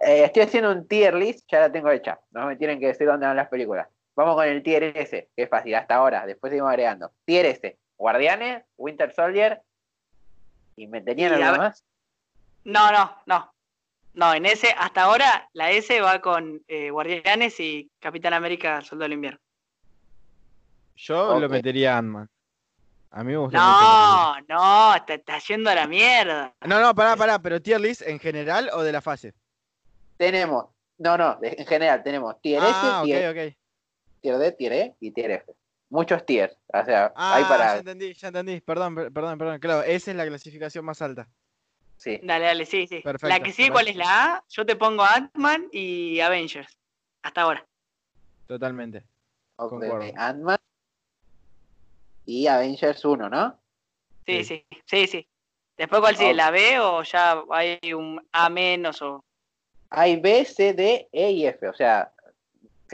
[0.00, 3.06] eh, estoy haciendo un tier list, ya la tengo hecha, no me tienen que decir
[3.06, 3.88] dónde van las películas.
[4.14, 7.12] Vamos con el tier S, que es fácil, hasta ahora, después seguimos agregando.
[7.24, 9.62] Tier S, Guardianes, Winter Soldier,
[10.76, 11.84] y me tenían algo más.
[12.64, 13.52] No, no, no.
[14.14, 19.12] No, en ese, hasta ahora, la S va con Guardianes y Capitán América, Soldado del
[19.12, 19.38] Invierno.
[20.96, 22.28] Yo lo metería a Ant-Man.
[23.10, 26.52] A mí me gusta No, no, está, está yendo a la mierda.
[26.66, 29.32] No, no, pará, pará, pero tier list en general o de la fase?
[30.18, 30.66] Tenemos,
[30.98, 33.56] no, no, en general tenemos tier ah, S, tier, okay,
[34.20, 35.54] tier D, tier E y tier F.
[35.88, 37.64] Muchos tiers, o sea, ah, hay para...
[37.72, 41.26] ya entendí, ya entendí, perdón, perdón, perdón, claro, esa es la clasificación más alta.
[41.96, 42.20] Sí.
[42.22, 43.00] Dale, dale, sí, sí.
[43.00, 44.44] Perfecto, la que sí, ¿cuál es la A?
[44.50, 46.76] Yo te pongo Ant-Man y Avengers,
[47.22, 47.66] hasta ahora.
[48.46, 49.02] Totalmente.
[49.56, 50.12] Okay.
[50.14, 50.58] Ant-Man,
[52.28, 53.58] y Avengers 1, ¿no?
[54.26, 55.26] Sí, sí, sí, sí.
[55.78, 56.34] Después, ¿cuál sigue?
[56.34, 59.24] ¿La B o ya hay un A menos o...?
[59.90, 62.12] Hay B, C, D, E y F, o sea...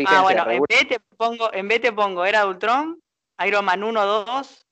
[0.07, 3.01] ah, bueno, en B, te pongo, en B te pongo Era Ultron,
[3.45, 4.67] Iron Man 1, 2,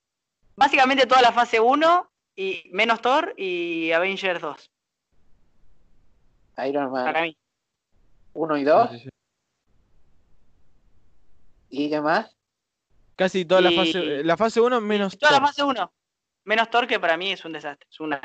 [0.56, 4.70] básicamente toda la fase 1 y menos Thor y Avengers 2.
[6.68, 7.36] Iron Man Para mí.
[8.34, 8.90] 1 y 2.
[11.70, 12.36] ¿Y qué más?
[13.16, 15.92] Casi toda la fase la fase 1 menos Toda la fase 1.
[16.44, 17.86] Menos Thor que para mí es un desastre.
[17.90, 18.20] Es una,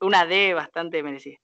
[0.00, 1.38] una D bastante merecida.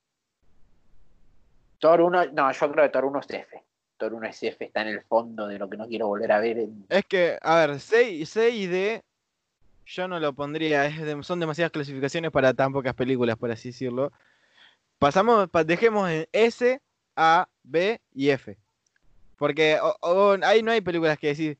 [1.79, 3.63] Thor 1, no, yo creo que Thor 1 es F.
[3.97, 6.39] Thor 1 es F, está en el fondo de lo que no quiero volver a
[6.39, 6.67] ver.
[6.89, 9.01] Es que, a ver, C, C y D
[9.85, 10.91] yo no lo pondría,
[11.23, 14.11] son demasiadas clasificaciones para tan pocas películas, por así decirlo.
[14.99, 16.81] Pasamos, dejemos en S,
[17.15, 18.57] A, B y F.
[19.37, 19.79] Porque
[20.43, 21.57] ahí no hay películas que decir,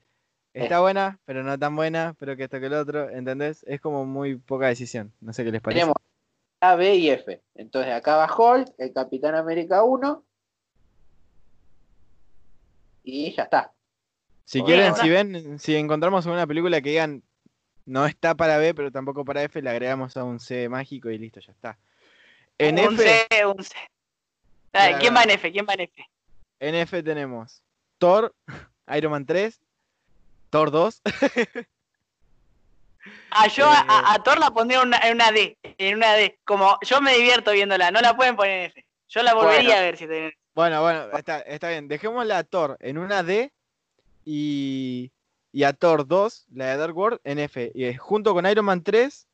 [0.64, 3.64] Está buena, pero no tan buena, pero que esto que el otro, ¿entendés?
[3.68, 5.12] Es como muy poca decisión.
[5.22, 5.82] No sé qué les parece.
[5.82, 5.96] Tenemos
[6.60, 7.42] A, B y F.
[7.56, 10.24] Entonces acá va Hulk, el Capitán América 1.
[13.04, 13.74] Y ya está.
[14.46, 17.24] Si quieren, si ven, si encontramos una película que digan
[17.88, 21.18] no está para B, pero tampoco para F, le agregamos a un C mágico y
[21.18, 21.80] listo, ya está.
[22.58, 23.76] En un C, un C.
[25.00, 25.52] ¿Quién va en F?
[25.52, 26.06] ¿Quién va en F?
[26.60, 27.64] En F tenemos
[27.98, 28.36] Thor,
[28.96, 29.60] Iron Man 3,
[30.50, 31.02] Thor 2.
[33.44, 34.04] a yo a, Eh.
[34.06, 36.40] a- Thor la pondría en una, en una D, en una D.
[36.46, 38.86] Como yo me divierto viéndola, no la pueden poner en F.
[39.10, 39.78] Yo la volvería Bueno.
[39.78, 40.34] a ver si tienen.
[40.54, 41.88] Bueno, bueno, está, está bien.
[41.88, 43.52] Dejémosla a Thor en una D
[44.26, 45.12] y,
[45.52, 47.72] y a Thor 2, la de Dark World, en F.
[47.74, 49.28] Y es junto con Iron Man 3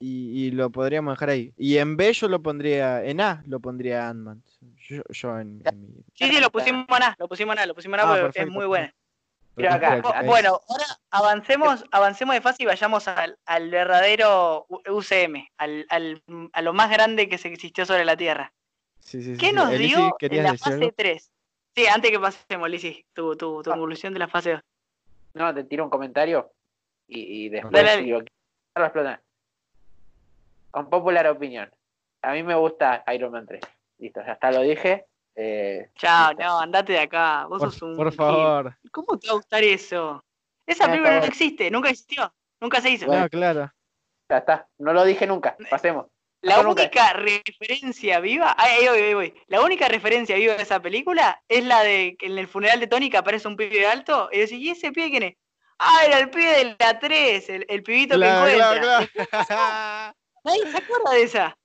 [0.00, 1.52] y, y lo podríamos dejar ahí.
[1.56, 4.42] Y en B yo lo pondría, en A lo pondría Ant-Man.
[4.88, 5.88] Yo, yo en, en mi...
[6.14, 8.18] Sí, sí, lo pusimos en A, lo pusimos en A, lo pusimos en A Ah,
[8.22, 8.92] porque es muy buena.
[9.56, 10.00] Acá.
[10.24, 16.62] Bueno, ahora avancemos, avancemos de fase y vayamos al, al verdadero UCM, al, al- a
[16.62, 18.52] lo más grande que se existió sobre la Tierra.
[18.98, 19.54] Sí, sí, sí, ¿Qué sí.
[19.54, 20.92] nos Elisi, dio en ¿querías la fase algo?
[20.96, 21.30] 3?
[21.76, 23.76] Sí, antes que pasemos, Lizzy, tu, tu, tu Ah.
[23.76, 24.60] evolución de la fase 2.
[25.34, 26.52] No, te tiro un comentario
[27.06, 28.02] y, y después Dale, dale.
[28.02, 29.22] si lo quiero explotar.
[30.70, 31.70] Con popular opinión.
[32.22, 33.60] A mí me gusta Iron Man 3.
[33.98, 35.04] Listo, ya está, lo dije.
[35.36, 37.46] Eh, Chao, no, andate de acá.
[37.46, 37.96] Vos Por, sos un.
[37.96, 38.16] por gil.
[38.16, 38.76] favor.
[38.92, 40.24] ¿Cómo te va a gustar eso?
[40.66, 43.06] Esa película no existe, nunca existió, nunca se hizo.
[43.06, 43.22] Bueno.
[43.22, 43.72] No, claro.
[44.30, 45.56] Ya está, no lo dije nunca.
[45.68, 46.06] Pasemos.
[46.40, 49.34] La única referencia viva, ahí ahí voy, ahí voy.
[49.46, 52.86] La única referencia viva de esa película es la de que en el funeral de
[52.86, 55.36] Tony que aparece un pibe alto y decís, ¿y ese pibe quién es?
[55.78, 59.44] Ah, era el pibe de la 3, el, el pibito Claro, que claro, encuentra.
[59.46, 60.16] claro.
[60.44, 61.58] Nadie se acuerda de esa.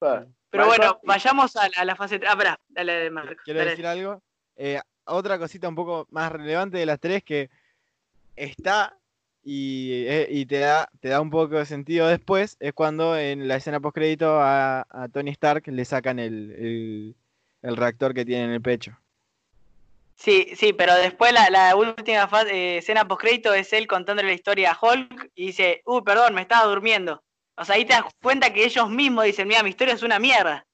[0.00, 2.30] Bueno, Pero bueno, vayamos a la, a la fase 3.
[2.32, 3.42] Ah, pará, dale, Marco.
[3.44, 3.70] Quiero dale.
[3.72, 4.22] decir algo.
[4.56, 7.50] Eh, otra cosita un poco más relevante de las tres que
[8.36, 8.96] está
[9.42, 13.48] y, eh, y te, da, te da un poco de sentido después es cuando en
[13.48, 17.16] la escena postcrédito a, a Tony Stark le sacan el, el-
[17.62, 18.96] el reactor que tiene en el pecho.
[20.16, 24.34] Sí, sí, pero después la, la última fase, eh, escena postcrédito es él contándole la
[24.34, 27.23] historia a Hulk y dice, uy, perdón, me estaba durmiendo.
[27.56, 30.18] O sea, ahí te das cuenta que ellos mismos dicen, mira, mi historia es una
[30.18, 30.66] mierda.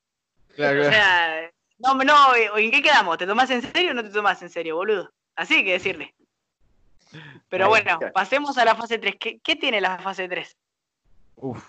[0.54, 0.94] Claro, O claro.
[0.96, 3.18] sea, no, no, ¿en qué quedamos?
[3.18, 5.10] ¿Te tomás en serio o no te tomás en serio, boludo?
[5.36, 6.14] Así hay que decirle.
[7.48, 8.12] Pero Ahí, bueno, claro.
[8.12, 9.16] pasemos a la fase 3.
[9.18, 10.56] ¿Qué, qué tiene la fase 3?
[11.36, 11.64] Uf.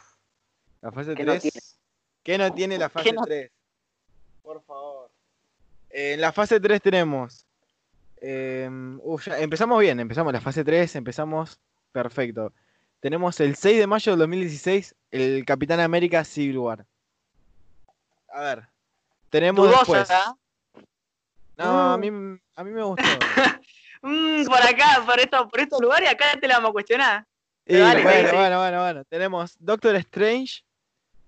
[0.82, 1.41] La fase ¿Qué no 3.
[1.41, 1.60] tiene?
[2.24, 3.52] ¿Qué no tiene la fase no- 3?
[4.43, 5.10] Por favor.
[5.89, 7.45] Eh, en la fase 3 tenemos.
[8.21, 8.69] eh,
[9.04, 11.60] uf, ya empezamos bien, empezamos la fase 3, empezamos
[11.91, 12.54] perfecto.
[13.01, 16.85] Tenemos el 6 de mayo del 2016, el Capitán América Civil War.
[18.31, 18.67] A ver.
[19.31, 20.11] Tenemos Dudosa, después.
[20.11, 20.35] ¿ah?
[21.57, 22.07] No, a mí,
[22.55, 23.03] a mí me gustó.
[24.03, 27.27] Mm, por acá, por, esto, por estos lugares, acá te la vamos a cuestionar.
[27.67, 28.35] Y, dale, bueno, sí.
[28.35, 29.05] bueno, bueno, bueno.
[29.05, 30.63] Tenemos Doctor Strange.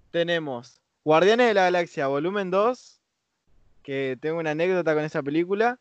[0.09, 2.99] Tenemos Guardianes de la Galaxia Volumen 2.
[3.83, 5.79] Que tengo una anécdota con esa película.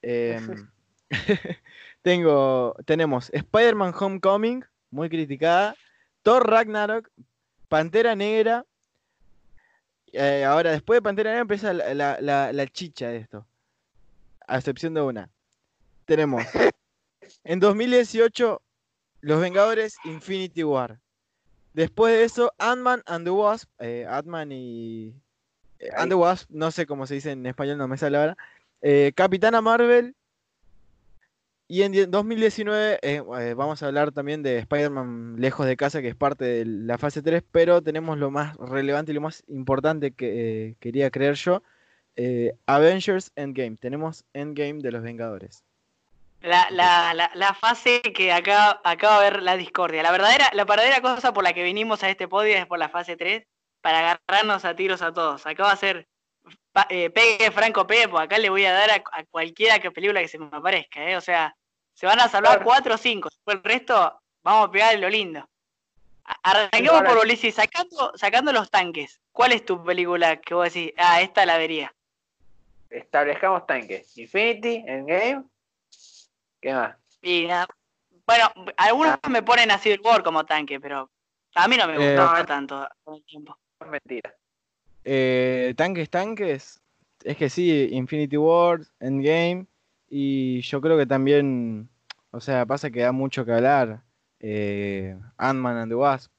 [0.00, 0.66] Em,
[2.00, 5.74] tengo, tenemos Spider-Man Homecoming, muy criticada.
[6.22, 7.08] Thor Ragnarok.
[7.68, 8.64] Pantera Negra.
[10.12, 13.46] Eh, ahora, después de Pantera Negra empieza la, la- la- la chicha de esto.
[14.46, 15.30] A excepción de una.
[16.04, 16.42] Tenemos
[17.44, 18.60] en 2018
[19.20, 20.98] Los Vengadores Infinity War.
[21.74, 23.70] Después de eso, Ant-Man and the Wasp.
[23.78, 25.14] Eh, Ant-Man y.
[25.78, 28.36] eh, and the Wasp, no sé cómo se dice en español, no me sale ahora.
[28.82, 30.16] Eh, Capitana Marvel.
[31.72, 36.02] Y en die- 2019 eh, eh, vamos a hablar también de Spider-Man Lejos de Casa,
[36.02, 39.44] que es parte de la fase 3, pero tenemos lo más relevante y lo más
[39.46, 41.62] importante que eh, quería creer yo.
[42.66, 43.76] Avengers Endgame.
[43.76, 45.62] Tenemos Endgame de los Vengadores.
[46.42, 50.02] La, la, la, la fase que acá acaba de ver la discordia.
[50.02, 52.88] La verdadera, la verdadera cosa por la que vinimos a este podio es por la
[52.88, 53.46] fase 3,
[53.80, 55.46] para agarrarnos a tiros a todos.
[55.46, 56.08] Acá va a ser
[56.72, 60.38] pegue Franco Pepo, acá le voy a dar a, a cualquiera que película que se
[60.38, 61.16] me aparezca, ¿eh?
[61.16, 61.54] O sea,
[62.00, 62.64] se van a salvar Claro.
[62.64, 63.28] cuatro o cinco.
[63.28, 65.46] Después el resto, vamos a pegar lo lindo.
[66.42, 69.20] Arranquemos por Ulises, sacando, sacando los tanques.
[69.32, 71.94] ¿Cuál es tu película que vos decís, ah, esta la vería?
[72.88, 74.16] Establezcamos tanques.
[74.16, 75.44] Infinity, Endgame.
[76.62, 76.96] ¿Qué más?
[77.20, 77.66] Y nada.
[78.26, 79.28] Bueno, algunos Ah.
[79.28, 81.10] me ponen a Civil War como tanque, pero
[81.54, 83.58] a mí no me Eh, gustó tanto con el tiempo.
[83.78, 84.34] Es mentira.
[85.04, 86.80] Eh, tanques, tanques.
[87.24, 89.66] Es que sí, Infinity War, Endgame.
[90.08, 91.89] Y yo creo que también.
[92.30, 94.02] O sea, pasa que da mucho que hablar.
[94.38, 96.30] Eh, Ant-Man and the Wasp.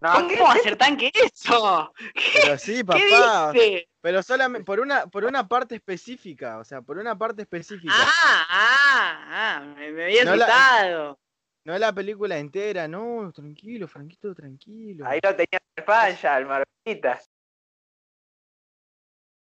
[0.00, 1.92] No, ¿Cómo a ser tanque eso?
[2.42, 3.52] Pero sí, ¿Qué papá.
[3.52, 3.88] dice?
[4.00, 6.58] Pero solamente por una, por una parte específica.
[6.58, 7.94] O sea, por una parte específica.
[7.96, 11.18] Ah, ah, ah, me, me había No la- asustado.
[11.64, 12.88] No la película entera.
[12.88, 15.06] No, tranquilo, Franquito, tranquilo.
[15.06, 17.20] Ahí lo tenía de falla, el Marvelita.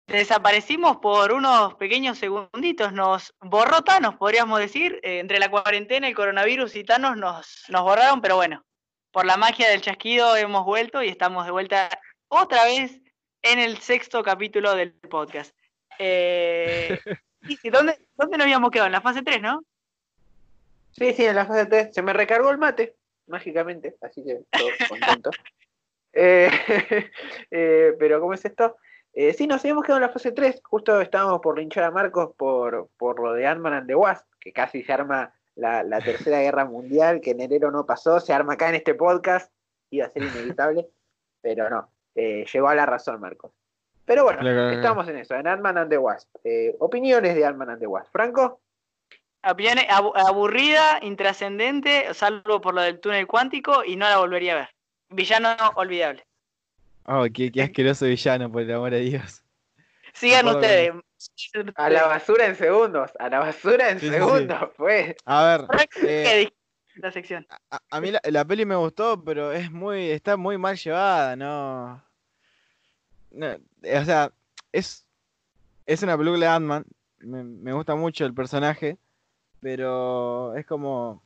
[0.08, 5.00] Desaparecimos por unos pequeños segunditos, nos borró Thanos, podríamos decir.
[5.02, 8.66] Eh, entre la cuarentena, el coronavirus y Thanos nos, nos borraron, pero bueno,
[9.12, 11.90] por la magia del chasquido hemos vuelto y estamos de vuelta
[12.28, 13.00] otra vez
[13.44, 15.56] en el sexto capítulo del podcast.
[16.00, 17.00] Eh,
[17.72, 18.88] ¿dónde, ¿Dónde nos habíamos quedado?
[18.88, 19.64] En la fase 3, ¿no?
[20.92, 22.96] Sí, sí, en la fase 3 se me recargó el mate,
[23.28, 25.32] mágicamente, así que todo contento.
[26.16, 26.52] Eh,
[27.50, 28.78] eh, pero ¿cómo es esto?
[29.14, 32.32] Eh, sí, nos habíamos quedado en la fase 3, justo estábamos por linchar a Marcos
[32.36, 36.40] por, por lo de Ant-Man and the Wasp, que casi se arma la, la tercera
[36.42, 39.54] guerra mundial, que en enero no pasó, se arma acá en este podcast,
[39.92, 40.88] iba a ser inevitable,
[41.42, 43.52] pero no, eh, llegó a la razón Marcos.
[44.06, 46.30] Pero bueno, estamos en eso, en Ant-Man and the Wasp.
[46.44, 48.12] Eh, opiniones de Ant-Man and the Wasp.
[48.12, 48.60] Franco,
[49.42, 54.70] aburrida, intrascendente, salvo por lo del túnel cuántico y no la volvería a ver.
[55.10, 56.26] Villano olvidable.
[57.06, 59.44] Oh, qué, qué asqueroso villano, por el amor de Dios.
[60.14, 60.92] Sigan ustedes.
[61.76, 64.18] a la basura en segundos, a la basura en Sí, sí, sí.
[64.20, 65.16] segundos, pues.
[65.26, 66.54] A ver, ¿Qué eh,
[66.96, 67.46] la sección?
[67.72, 71.36] a, a mí la, la peli me gustó, pero es muy, está muy mal llevada,
[71.36, 72.04] no.
[73.32, 73.48] no,
[73.82, 74.32] eh, o sea,
[74.72, 75.06] es,
[75.86, 76.86] es una película de Ant-Man,
[77.20, 78.98] me, me gusta mucho el personaje,
[79.60, 81.24] pero es como,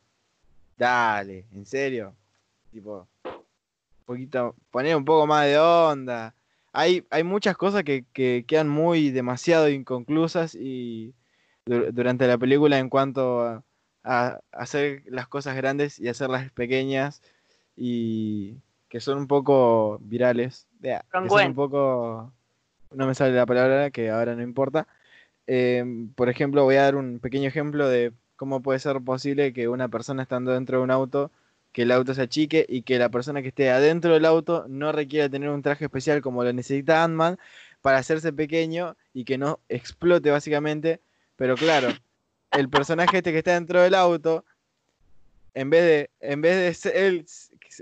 [0.77, 2.15] dale, en serio,
[2.71, 3.07] tipo,
[4.07, 6.35] poquito, poner un poco más de onda.
[6.73, 11.15] Hay, hay muchas cosas que, que quedan muy demasiado inconclusas y
[11.65, 13.63] du- durante la película en cuanto a,
[14.03, 17.21] a hacer las cosas grandes y hacerlas pequeñas
[17.75, 18.57] y
[18.89, 20.67] que son un poco virales,
[21.21, 22.33] que son un poco,
[22.91, 24.87] no me sale la palabra que ahora no importa.
[25.47, 29.67] Em, por ejemplo, voy a dar un pequeño ejemplo de cómo puede ser posible que
[29.69, 31.31] una persona estando dentro de un auto,
[31.77, 34.91] que el auto se achique y que la persona que esté adentro del auto no
[34.91, 37.37] requiera tener un traje especial como lo necesita Ant-Man
[37.83, 41.01] para hacerse pequeño y que no explote básicamente.
[41.35, 41.89] Pero claro,
[42.53, 44.43] el personaje este que está dentro del auto,
[45.53, 47.27] en vez de, en vez de se- él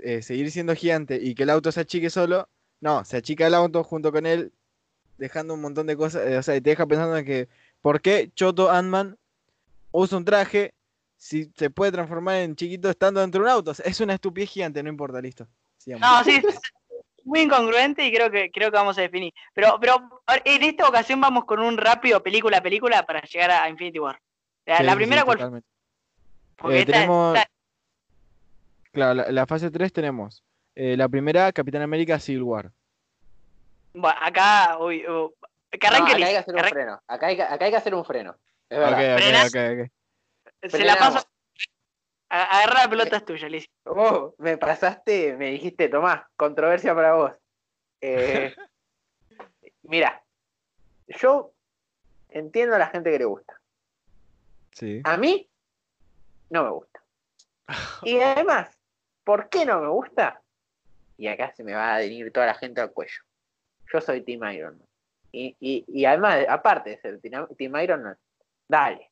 [0.02, 2.50] eh, seguir siendo gigante y que el auto se achique solo,
[2.82, 4.52] no, se achica el auto junto con él,
[5.16, 7.48] dejando un montón de cosas, eh, o sea, te deja pensando en que,
[7.80, 9.16] ¿por qué Choto Ant-Man
[9.90, 10.74] usa un traje
[11.16, 13.72] si se puede transformar en chiquito estando dentro de un auto?
[13.84, 15.46] Es una estupidez gigante, no importa, listo.
[15.78, 16.08] Sigamos.
[16.08, 16.60] No, sí, es
[17.24, 19.32] muy incongruente y creo que creo que vamos a definir.
[19.54, 23.68] Pero, pero en esta ocasión vamos con un rápido película a película para llegar a
[23.68, 24.20] Infinity War.
[24.64, 25.44] La, Sí, la sí, primera, sí, ¿cuál fue?
[25.44, 25.68] totalmente.
[26.56, 27.50] Porque Eh, esta- tenemos- esta-
[28.92, 30.42] Claro, la, la fase 3 tenemos
[30.74, 32.72] eh, la primera, Capitán América Civil War.
[33.94, 35.30] bueno, acá, uy, uy,
[35.70, 37.00] que No, arranque acá hay que hacer un freno.
[37.08, 38.36] Acá hay, que- acá hay que hacer un freno.
[38.68, 39.14] Es verdad.
[39.14, 39.48] ok, Frenás.
[39.48, 39.90] ok, ok.
[40.62, 41.26] Se la paso.
[42.28, 43.70] Agarra la pelota es tuya, Liz.
[43.84, 47.32] Vos me pasaste, me dijiste, Tomás, controversia para vos.
[48.00, 48.54] Eh,
[49.82, 50.22] mira,
[51.06, 51.52] yo
[52.28, 53.60] entiendo a la gente que le gusta.
[54.72, 55.00] Sí.
[55.04, 55.48] A mí
[56.50, 57.02] no me gusta.
[58.02, 58.76] Y además,
[59.24, 60.42] ¿por qué no me gusta?
[61.16, 63.22] Y acá se me va a venir toda la gente al cuello.
[63.92, 64.88] Yo soy Team Iron Man.
[65.32, 68.18] Y, y, y además, aparte de ser Team Team Iron Man,
[68.68, 69.10] dale.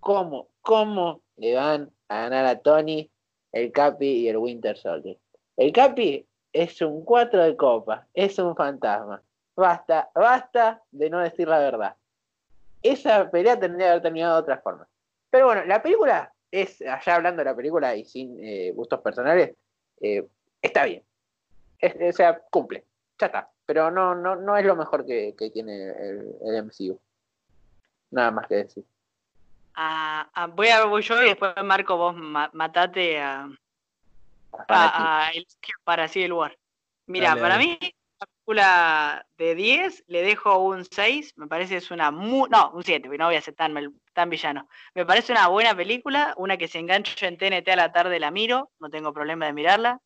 [0.00, 3.10] ¿Cómo, cómo le van a ganar a Tony,
[3.52, 5.18] el Capi y el Winter Soldier?
[5.56, 9.22] El Capi es un 4 de copa, es un fantasma.
[9.54, 11.96] Basta, basta de no decir la verdad.
[12.82, 14.88] Esa pelea tendría que haber terminado de otra forma.
[15.28, 19.54] Pero bueno, la película es, allá hablando de la película y sin eh, gustos personales,
[20.00, 20.26] eh,
[20.62, 21.04] está bien.
[21.82, 22.84] O sea, cumple.
[23.18, 23.50] Ya está.
[23.66, 26.98] Pero no, no, no es lo mejor que, que tiene el, el MCU.
[28.10, 28.84] Nada más que decir.
[29.74, 33.48] Ah, voy a voy yo y después Marco, vos ma- matate a,
[34.68, 35.46] a, a el-
[35.84, 36.56] para Civil War.
[37.06, 41.32] Mira, Dale, para mí, la película de 10 le dejo un 6.
[41.36, 42.48] Me parece es una muy.
[42.50, 43.74] No, un 7, no voy a ser tan,
[44.12, 44.68] tan villano.
[44.94, 48.30] Me parece una buena película, una que se engancha en TNT a la tarde la
[48.30, 50.00] miro, no tengo problema de mirarla.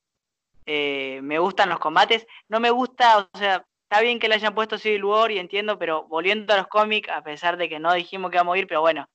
[0.67, 2.27] Eh, me gustan los combates.
[2.49, 5.79] No me gusta, o sea, está bien que le hayan puesto Civil War y entiendo,
[5.79, 8.67] pero volviendo a los cómics, a pesar de que no dijimos que vamos a ir,
[8.67, 9.07] pero bueno.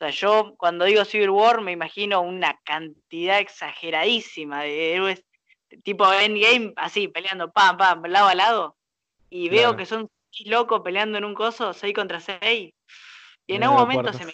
[0.00, 5.24] O sea, yo cuando digo Civil War me imagino una cantidad exageradísima de héroes
[5.84, 8.76] tipo Endgame, así, peleando pam, pam, lado a lado,
[9.28, 9.76] y veo Claro.
[9.76, 12.72] que son seis locos peleando en un coso, 6 contra 6,
[13.46, 14.32] y en algún momento se me...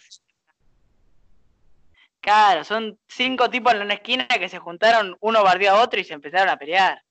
[2.20, 6.04] Claro, son cinco tipos en una esquina que se juntaron, uno bardeó a otro y
[6.04, 7.02] se empezaron a pelear.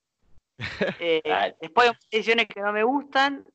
[1.00, 3.46] Eh, después hay decisiones que no me gustan,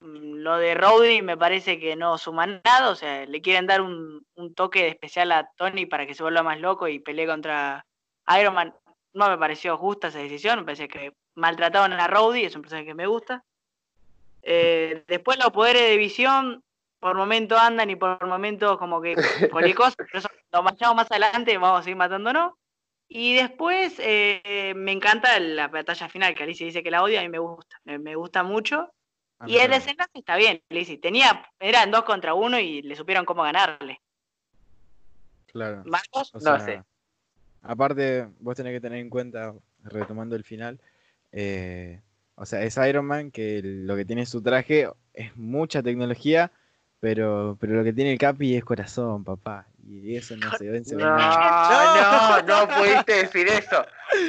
[0.00, 4.26] lo de Rowdy me parece que no suma nada, o sea, le quieren dar un,
[4.34, 7.84] un toque especial a Tony para que se vuelva más loco y pelee contra
[8.38, 8.74] Iron Man.
[9.12, 12.86] No me pareció justa esa decisión, me parece que maltrataron a Rowdy, es un personaje
[12.86, 13.44] que me gusta.
[14.42, 16.62] Eh, después los poderes de visión,
[16.98, 19.14] por momentos andan y por momentos como que
[19.52, 22.54] cualquier cosa, pero eso lo machamos más adelante, vamos a seguir matándonos.
[23.08, 27.22] Y después eh, me encanta la batalla final, que Alicia dice que la odia, a
[27.24, 28.92] mí me gusta, me gusta mucho.
[29.40, 30.98] A mí Y el desenlace está bien, Alicia.
[31.00, 34.00] Tenía, eran dos contra uno y le supieron cómo ganarle.
[35.46, 35.82] Claro.
[35.86, 36.82] Marcos, O No sea, sé.
[37.62, 40.80] Aparte, vos tenés que tener en cuenta, retomando el final,
[41.32, 42.00] eh,
[42.36, 46.50] o sea, es Iron Man que lo que tiene su traje es mucha tecnología,
[47.00, 49.66] pero, pero lo que tiene el Capi es corazón, papá.
[49.86, 53.84] Y eso no se vence No, no, no pudiste decir eso.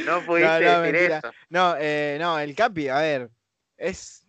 [0.05, 1.18] No pudiste No, no, decir mentira.
[1.20, 1.32] eso.
[1.49, 3.30] No, eh, no, el Capi, a ver,
[3.78, 4.20] es,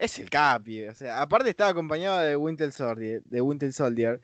[0.00, 0.88] es el Capi.
[0.88, 4.20] O sea, aparte estaba acompañado de Winter Soldier, de Winter Soldier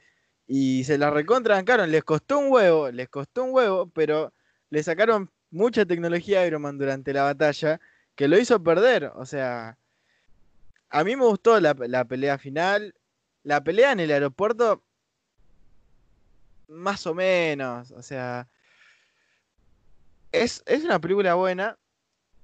[0.46, 1.90] y se la recontrancaron.
[1.90, 4.32] Les costó un huevo, les costó un huevo, pero
[4.70, 7.80] le sacaron mucha tecnología a Iron Man durante la batalla
[8.14, 9.12] que lo hizo perder.
[9.16, 9.78] O sea,
[10.90, 12.94] a mí me gustó la, la pelea final.
[13.42, 14.82] La pelea en el aeropuerto,
[16.68, 17.90] más o menos.
[17.92, 18.48] O sea,
[20.32, 21.78] es, es una película buena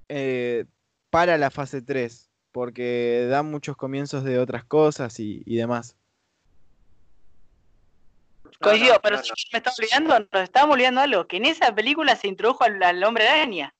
[0.09, 0.67] eh,
[1.11, 5.97] para la fase 3, porque da muchos comienzos de otras cosas y, y demás.
[8.61, 12.29] Coincido, pero si me estaba olvidando, nos estábamos olvidando algo, que en esa película se
[12.29, 13.75] introdujo al, al hombre araña.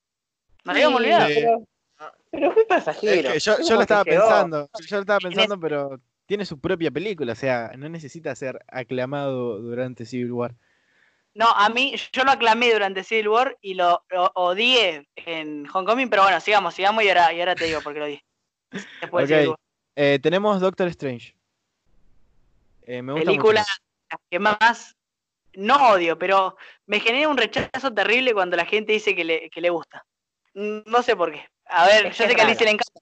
[0.65, 1.29] Nos habíamos Sí, olvidado.
[1.29, 1.67] Pero,
[2.31, 3.33] pero fue Es pasajero.
[3.33, 7.33] que yo, lo estaba pensando, yo lo estaba En pensando, pero tiene su propia película,
[7.33, 10.55] o sea, no necesita ser aclamado durante Civil War.
[11.35, 16.11] No, a mí, yo lo aclamé durante Civil War y lo, lo odié en Homecoming,
[16.11, 18.25] pero bueno, sigamos, sigamos y ahora, y ahora te digo por qué lo odié.
[19.01, 19.39] Después de Ok.
[19.41, 19.59] Civil War.
[19.97, 21.35] Eh, tenemos Doctor Strange.
[22.83, 24.23] Eh, me gusta Película mucho.
[24.31, 24.97] que más
[25.55, 26.57] no odio, pero
[26.87, 30.05] me genera un rechazo terrible cuando la gente dice que le, que le gusta.
[30.55, 31.45] No sé por qué.
[31.67, 33.01] A ver, Es yo sé que a Alicia le encanta.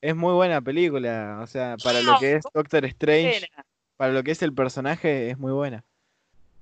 [0.00, 3.64] Es muy buena película, o sea, para lo que es Doctor Strange, buena.
[3.96, 5.84] para lo que es el personaje, es muy buena.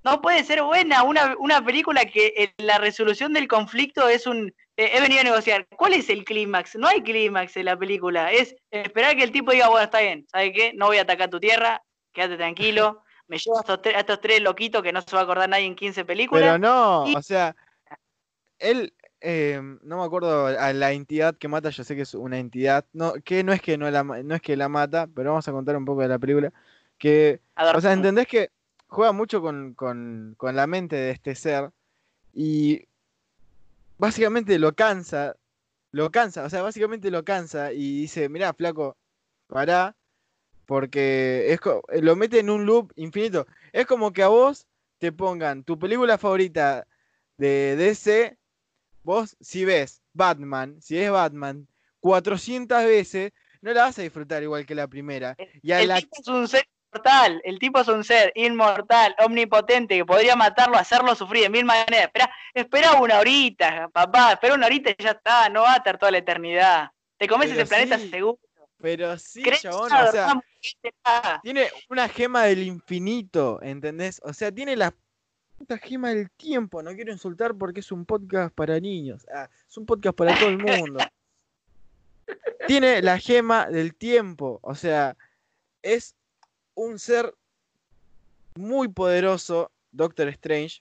[0.02, 4.52] No puede ser buena una, una película que en la resolución del conflicto es un...
[4.84, 5.66] he venido a negociar.
[5.76, 6.76] ¿Cuál es el clímax?
[6.76, 8.30] No hay clímax en la película.
[8.32, 10.72] Es esperar que el tipo diga, bueno, está bien, ¿sabes qué?
[10.74, 13.02] No voy a atacar tu tierra, quédate tranquilo.
[13.26, 15.48] Me llevo a estos, tre- a estos tres loquitos que no se va a acordar
[15.48, 16.42] nadie en 15 películas.
[16.44, 17.54] Pero no, y- o sea,
[18.58, 22.38] él, eh, no me acuerdo a la entidad que mata, yo sé que es una
[22.38, 25.46] entidad, no, que no es que no la, no es que la mata, pero vamos
[25.48, 26.52] a contar un poco de la película,
[26.98, 27.40] que,
[27.78, 28.50] o sea, entendés que
[28.88, 31.70] juega mucho con, con, con la mente de este ser
[32.32, 32.87] y
[33.98, 35.36] básicamente lo cansa,
[35.92, 38.96] lo cansa, o sea, básicamente lo cansa y dice, mirá, flaco,
[39.48, 39.96] pará,
[40.66, 43.46] porque es co- lo mete en un loop infinito.
[43.72, 44.66] Es como que a vos
[44.98, 46.86] te pongan tu película favorita
[47.38, 48.38] de DC,
[49.02, 51.68] vos si ves Batman, si es Batman
[52.00, 53.32] 400 veces,
[53.62, 55.38] no la vas a disfrutar igual que la primera.
[55.62, 56.64] Y a el la tipo es un ser
[56.98, 61.64] inmortal, el tipo es un ser inmortal, omnipotente, que podría matarlo, hacerlo sufrir de mil
[61.64, 62.06] maneras.
[62.06, 65.98] Espera, espera una horita, papá, espera una horita y ya está, no va a estar
[65.98, 66.90] toda la eternidad.
[67.16, 68.38] Te comes Pero ese planeta sí, seguro.
[68.80, 69.42] Pero sí,
[71.42, 74.20] tiene una gema del infinito, ¿entendés?
[74.24, 74.94] O sea, tiene la
[75.56, 76.82] puta gema del tiempo.
[76.82, 79.26] No quiero insultar porque es un podcast para niños.
[79.34, 81.00] Ah, es un podcast para todo el mundo.
[82.68, 84.60] tiene la gema del tiempo.
[84.62, 85.16] O sea,
[85.82, 86.14] es
[86.78, 87.34] un ser
[88.54, 90.80] muy poderoso, Doctor Strange,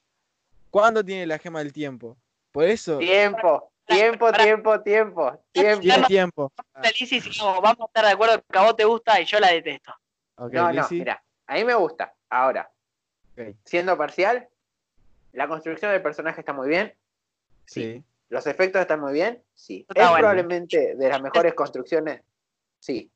[0.69, 2.15] cuando tiene la gema del tiempo.
[2.51, 5.81] Por eso Tiempo, tiempo, tiempo, tiempo, tiempo.
[5.81, 6.51] tiene tiempo.
[6.73, 6.81] Ah,
[7.61, 9.93] vamos a estar de acuerdo que a vos te gusta y yo la detesto.
[10.37, 12.13] No, no, mira, a mí me gusta.
[12.29, 12.69] Ahora,
[13.63, 14.47] siendo parcial,
[15.33, 16.93] la construcción del personaje está muy bien.
[17.65, 17.81] Sí.
[17.81, 18.03] sí.
[18.29, 19.41] ¿Los efectos están muy bien?
[19.55, 19.85] Sí.
[19.89, 20.19] Está ¿Es bueno.
[20.19, 22.21] probablemente de las mejores construcciones?
[22.79, 23.09] Sí.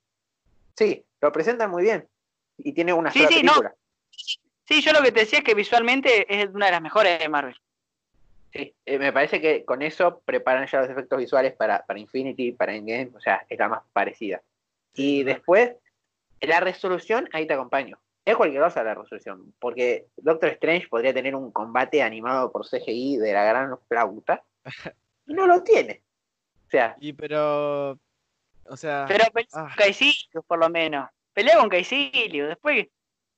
[0.75, 2.07] Sí, lo presentan muy bien.
[2.63, 3.51] Y tiene una Sí, sola sí, no.
[3.53, 3.75] película.
[4.65, 7.29] Sí, yo lo que te decía es que visualmente es una de las mejores de
[7.29, 7.55] Marvel.
[8.53, 12.51] Sí, eh, me parece que con eso preparan ya los efectos visuales para, para Infinity,
[12.51, 14.41] para Endgame, o sea, es la más parecida.
[14.93, 15.73] Y después,
[16.41, 17.97] la resolución, ahí te acompaño.
[18.25, 23.17] Es cualquier cosa la resolución, porque Doctor Strange podría tener un combate animado por CGI
[23.17, 24.43] de la gran flauta,
[25.25, 26.01] y no lo tiene.
[26.67, 27.99] O sea, Y pero.
[28.65, 29.05] O sea.
[29.07, 29.67] Pero ah.
[29.67, 31.09] con Caecilius, por lo menos.
[31.33, 32.49] Pelea con Caecilius.
[32.49, 32.87] Después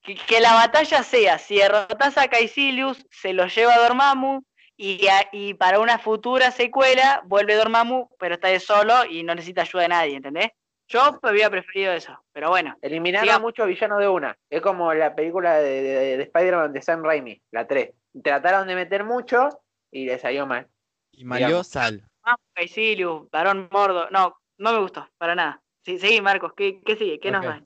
[0.02, 4.42] que, que la batalla sea, si derrotas a Caecilius, se lo lleva a Dormammu
[4.76, 9.34] y, a- y para una futura secuela vuelve Dormammu, pero está de solo y no
[9.36, 10.50] necesita ayuda de nadie, ¿entendés?
[10.90, 12.76] Yo hubiera preferido eso, pero bueno.
[12.82, 14.38] eliminaron a muchos villanos de una.
[14.50, 17.92] Es como la película de, de- de Spider-Man de Sam Raimi, la 3.
[18.22, 19.50] Trataron de meter mucho
[19.90, 20.68] y les salió mal.
[21.12, 21.64] Y Mario.
[21.64, 22.02] Sal.
[22.24, 25.62] Dormammu, Caecilius, Barón Mordo, no, no me gustó, para nada.
[25.86, 27.20] Sí, seguí, Marcos, ¿qué, qué sigue?
[27.20, 27.64] ¿Qué nos Ok.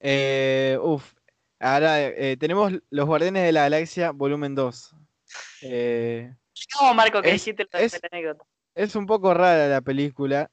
[0.00, 1.12] Eh, uf.
[1.60, 4.94] Ahora eh, tenemos Los Guardianes de la Galaxia, volumen 2.
[5.62, 6.32] Eh,
[6.80, 8.44] No, Marco, que Es- dijiste la, es- anécdota.
[8.74, 10.50] es un poco rara la película.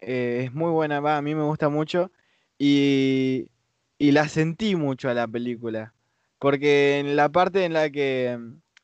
[0.00, 2.10] eh, es muy buena, va, a mí me gusta mucho.
[2.58, 3.48] Y,
[3.98, 5.92] y la sentí mucho a la película.
[6.38, 8.38] Porque en la parte en la que,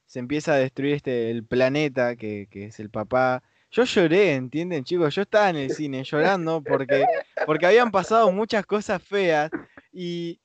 [0.05, 3.42] se empieza a destruir este, el planeta, que, que es el papá.
[3.70, 5.14] Yo lloré, ¿entienden, chicos?
[5.14, 7.07] Yo estaba en el cine llorando porque,
[7.47, 9.51] porque habían pasado muchas cosas feas
[9.97, 10.40] y,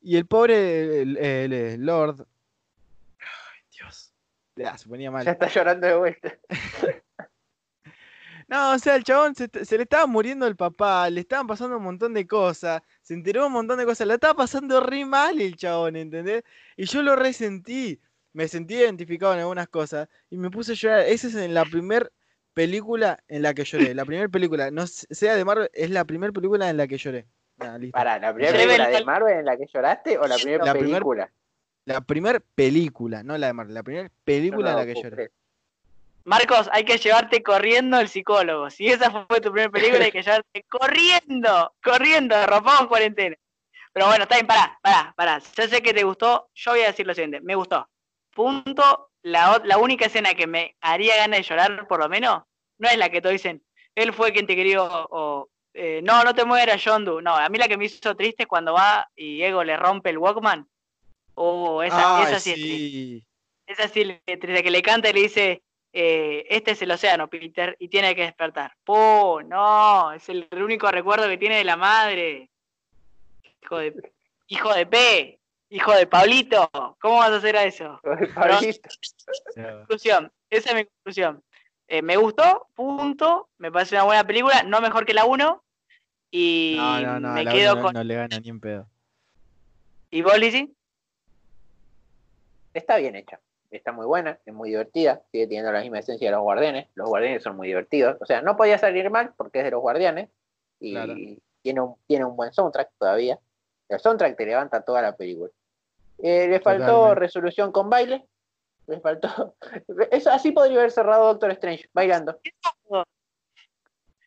[0.00, 2.26] y el pobre el- el- el Lord.
[3.18, 4.12] Ay, Dios.
[4.56, 5.24] Ya, se ponía mal.
[5.24, 6.34] Ya está llorando de vuelta.
[8.48, 11.82] No, o sea, el chabón se, le estaba muriendo el papá, le estaban pasando un
[11.82, 15.56] montón de cosas, se enteró un montón de cosas, la estaba pasando re mal el
[15.56, 16.44] chabón, ¿entendés?
[16.76, 18.00] Y yo lo resentí,
[18.32, 21.00] me sentí identificado en algunas cosas y me puse a llorar.
[21.06, 22.08] Esa es en la primera
[22.54, 26.32] película en la que lloré, la primera película, no sea de Marvel, es la primera
[26.32, 27.26] película en la que lloré.
[27.78, 27.96] Listo.
[27.96, 30.72] Para, ¿la primera película el- de Marvel en la que lloraste o la primera La
[30.72, 31.30] primer- película?
[31.86, 35.30] La primera película, no la de Marvel, la primera película en la que lloré.
[36.24, 38.68] Marcos, hay que llevarte corriendo al psicólogo.
[38.70, 43.36] Si esa fue tu primera película, hay que llevarte corriendo, corriendo, rompamos cuarentena.
[43.92, 45.38] Pero bueno, está bien, pará, pará, pará.
[45.56, 47.88] Ya sé que te gustó, yo voy a decir lo siguiente, me gustó.
[48.34, 52.42] Punto, la, la única escena que me haría ganas de llorar, por lo menos,
[52.78, 53.62] no es la que todos dicen,
[53.94, 55.48] él fue quien te quería, o,
[55.78, 57.22] eh, no, no te mueras, John Doe.
[57.22, 60.08] No, a mí la que me hizo triste es cuando va y Ego le rompe
[60.08, 60.66] el Walkman.
[61.34, 62.78] Oh, esa, Ay, esa sí es triste.
[62.78, 63.26] sí.
[63.66, 65.62] Es triste, que le canta y le dice,
[65.92, 68.72] eh, este es el océano, Peter, y tiene que despertar.
[68.84, 69.42] ¡Puh!
[69.42, 72.48] No, es el único recuerdo que tiene de la madre.
[73.62, 74.12] Hijo de,
[74.46, 76.70] hijo de P, hijo de Pablito,
[77.00, 78.00] ¿cómo vas a hacer a eso?
[78.34, 78.88] Pablito.
[79.54, 81.42] Conclusión, esa es mi conclusión.
[81.88, 85.64] Eh, me gustó, punto, me parece una buena película, no mejor que la 1,
[86.38, 87.94] y No, no, no, me la quedo con...
[87.94, 88.86] no le gana ni en pedo.
[90.10, 90.34] ¿Y vos?
[92.74, 93.40] Está bien hecha.
[93.70, 96.88] Está muy buena, es muy divertida, sigue teniendo la misma esencia de los guardianes.
[96.94, 98.16] Los guardianes son muy divertidos.
[98.20, 100.28] O sea, no podía salir mal porque es de los guardianes.
[100.78, 101.14] Y Claro.
[101.62, 103.38] tiene, un, tiene un buen soundtrack todavía.
[103.88, 105.50] El soundtrack te levanta toda la película.
[106.18, 107.20] Eh, le faltó Totalmente.
[107.20, 108.26] resolución con baile.
[108.86, 109.56] Le faltó.
[110.10, 112.38] Eso, así podría haber cerrado Doctor Strange, bailando.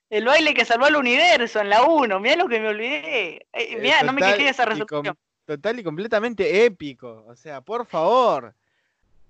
[0.10, 3.48] El baile que salvó al universo en la 1, mirá lo que me olvidé.
[3.54, 5.16] Eh, mirá, no me quejé de esa y resolución.
[5.46, 7.24] total y completamente épico.
[7.28, 8.56] O sea, por favor.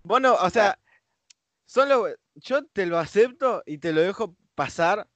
[0.04, 0.80] Bueno, o sea,
[1.66, 5.08] solo yo te lo acepto y te lo dejo pasar.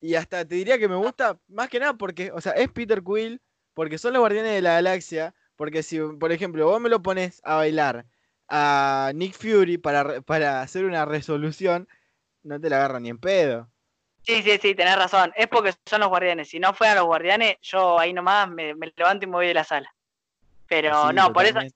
[0.00, 3.02] Y hasta te diría que me gusta más que nada porque, o sea, es Peter
[3.04, 3.40] Quill,
[3.74, 5.32] porque son los guardianes de la galaxia.
[5.54, 8.04] Porque si, por ejemplo, vos me lo pones a bailar
[8.48, 11.88] a Nick Fury para, para hacer una resolución,
[12.42, 13.71] no te la agarra ni en pedo.
[14.24, 15.32] Sí, sí, sí, tenés razón.
[15.36, 16.48] Es porque son los guardianes.
[16.48, 19.54] Si no fueran los guardianes, yo ahí nomás me, me levanto y me voy de
[19.54, 19.92] la sala.
[20.68, 21.68] Pero Sí, no, por eso ya,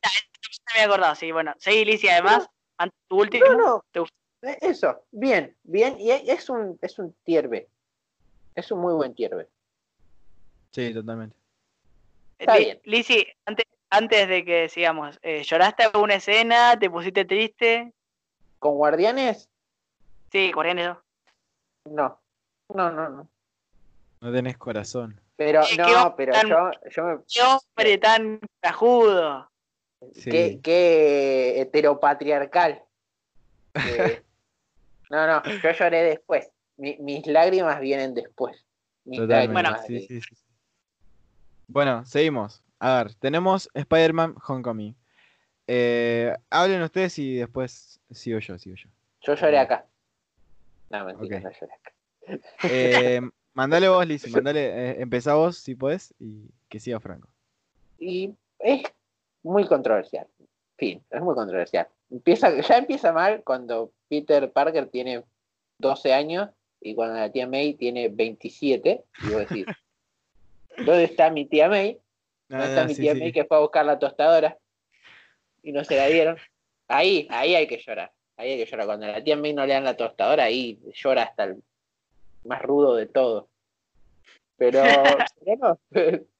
[0.75, 1.15] me había acordado.
[1.17, 2.49] Sí, bueno, seguí, Licia, además,
[3.09, 3.47] tu último.
[3.47, 3.85] No, no.
[3.91, 4.15] ¿Te gustó?
[4.43, 5.97] Eh, Eso, bien, bien.
[5.99, 7.69] Y es un, es un tier B.
[8.55, 9.47] Es un muy buen tier B.
[10.71, 11.37] Sí, totalmente.
[12.39, 12.81] Está bien.
[12.85, 16.79] Lizzy, antes, antes de que sigamos, eh, ¿lloraste alguna escena?
[16.79, 17.93] ¿Te pusiste triste?
[18.59, 19.49] Con guardianes,
[20.31, 20.99] Sí, guardianes 2.
[21.93, 22.21] no.
[22.75, 23.29] No, no, no.
[24.21, 25.21] No tenés corazón.
[25.37, 29.51] Pero Eh, qué no, pero tan- yo, yo me, ¡Qué hombre tan cajudo!
[30.15, 30.31] Sí.
[30.31, 32.83] qué, qué heteropatriarcal.
[33.75, 34.23] Eh,
[35.11, 36.51] no, no, yo lloré después.
[36.77, 38.65] Mi- mis lágrimas vienen después.
[39.05, 39.63] Mis Totalmente.
[39.63, 40.45] lágrimas sí, de- sí, sí, sí.
[41.69, 42.63] Bueno, seguimos.
[42.79, 44.95] A ver, tenemos Spider-Man Homecoming.
[45.67, 48.89] Eh, hablen ustedes y después sigo yo, sigo yo.
[49.23, 49.87] Yo lloré acá.
[50.91, 51.93] No, mentira, no lloré acá.
[52.65, 53.21] Eh,
[53.55, 57.29] mandale vos, Lizzy, mandale, eh, empezá vos si podés y que siga Franco.
[57.99, 58.83] Y es
[59.43, 60.27] muy controversial.
[60.77, 61.89] Fin, es muy controversial.
[62.11, 65.25] Empieza, ya empieza mal cuando Peter Parker tiene
[65.79, 66.51] 12 años
[66.81, 69.05] y cuando la tía May tiene 27.
[69.23, 69.67] Y vos decís,
[70.77, 71.99] ¿dónde está mi tía May?
[72.49, 73.21] No, ¿Dónde está no, mi sí, tía sí.
[73.21, 74.59] May que fue a buscar la tostadora?
[75.63, 76.37] Y no se la dieron.
[76.89, 78.13] Ahí, ahí hay que llorar.
[78.37, 78.87] Ahí hay que llorar.
[78.87, 81.63] Cuando la tía May no le dan la tostadora, ahí llora hasta el
[82.47, 83.49] más rudo de todo.
[84.57, 84.83] Pero,
[85.61, 85.79] no,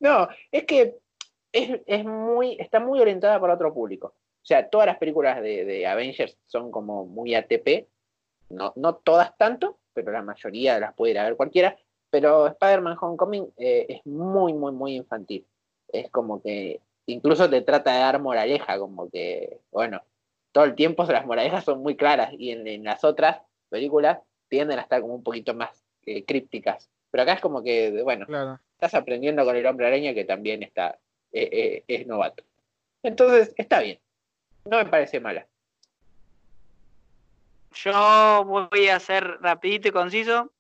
[0.01, 0.97] no, es que
[1.53, 4.15] es, es muy, está muy orientada para otro público.
[4.47, 7.89] O sea, todas las películas de, de Avengers son como muy ATP.
[8.49, 11.77] No, no todas tanto, pero la mayoría las puede ir a ver cualquiera.
[12.11, 15.45] Pero Spider-Man Homecoming eh, es muy, muy, muy infantil.
[15.89, 20.03] Es como que incluso te trata de dar moraleja, como que, bueno,
[20.53, 24.79] todo el tiempo las moralejas son muy claras y en, en las otras películas tienden
[24.79, 26.89] a estar como un poquito más eh, crípticas.
[27.11, 28.61] Pero acá es como que, bueno, Claro.
[28.75, 30.99] estás aprendiendo con el hombre araña que también está,
[31.33, 32.45] eh, eh, es novato.
[33.03, 33.99] Entonces, está bien.
[34.65, 35.47] No me parece mala.
[37.75, 40.53] Yo voy a ser rapidito y conciso.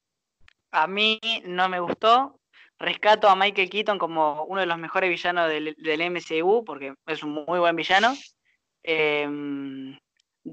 [0.71, 2.39] A mí no me gustó.
[2.79, 7.23] Rescato a Michael Keaton como uno de los mejores villanos del, del MCU, porque es
[7.23, 8.15] un muy buen villano.
[8.83, 9.27] Eh,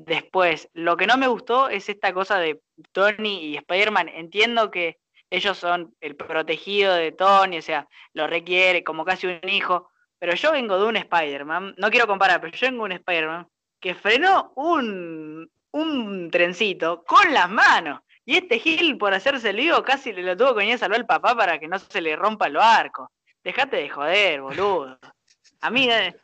[0.05, 4.09] Después, lo que no me gustó es esta cosa de Tony y Spider-Man.
[4.09, 4.97] Entiendo que
[5.29, 9.89] ellos son el protegido de Tony, o sea, lo requiere como casi un hijo.
[10.19, 13.47] Pero yo vengo de un Spider-Man, no quiero comparar, pero yo vengo de un Spider-Man
[13.79, 18.01] que frenó un, un trencito con las manos.
[18.25, 20.99] Y este Gil, por hacerse el lío, casi le lo tuvo que venir a salvar
[20.99, 23.11] al papá para que no se le rompa el barco.
[23.43, 24.97] Dejate de joder, boludo.
[25.61, 26.15] A mí, eh,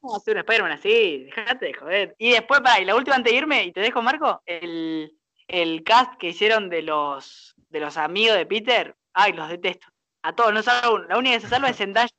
[0.00, 1.24] ¿cómo hacer un Spider-Man así?
[1.24, 2.16] Dejate de joder.
[2.18, 5.16] Y después, para, y la última antes de irme, y te dejo, Marco, el,
[5.48, 9.86] el cast que hicieron de los, de los amigos de Peter, ay, los detesto.
[10.22, 12.10] A todos, no salvo La única que se salva es Zendaya,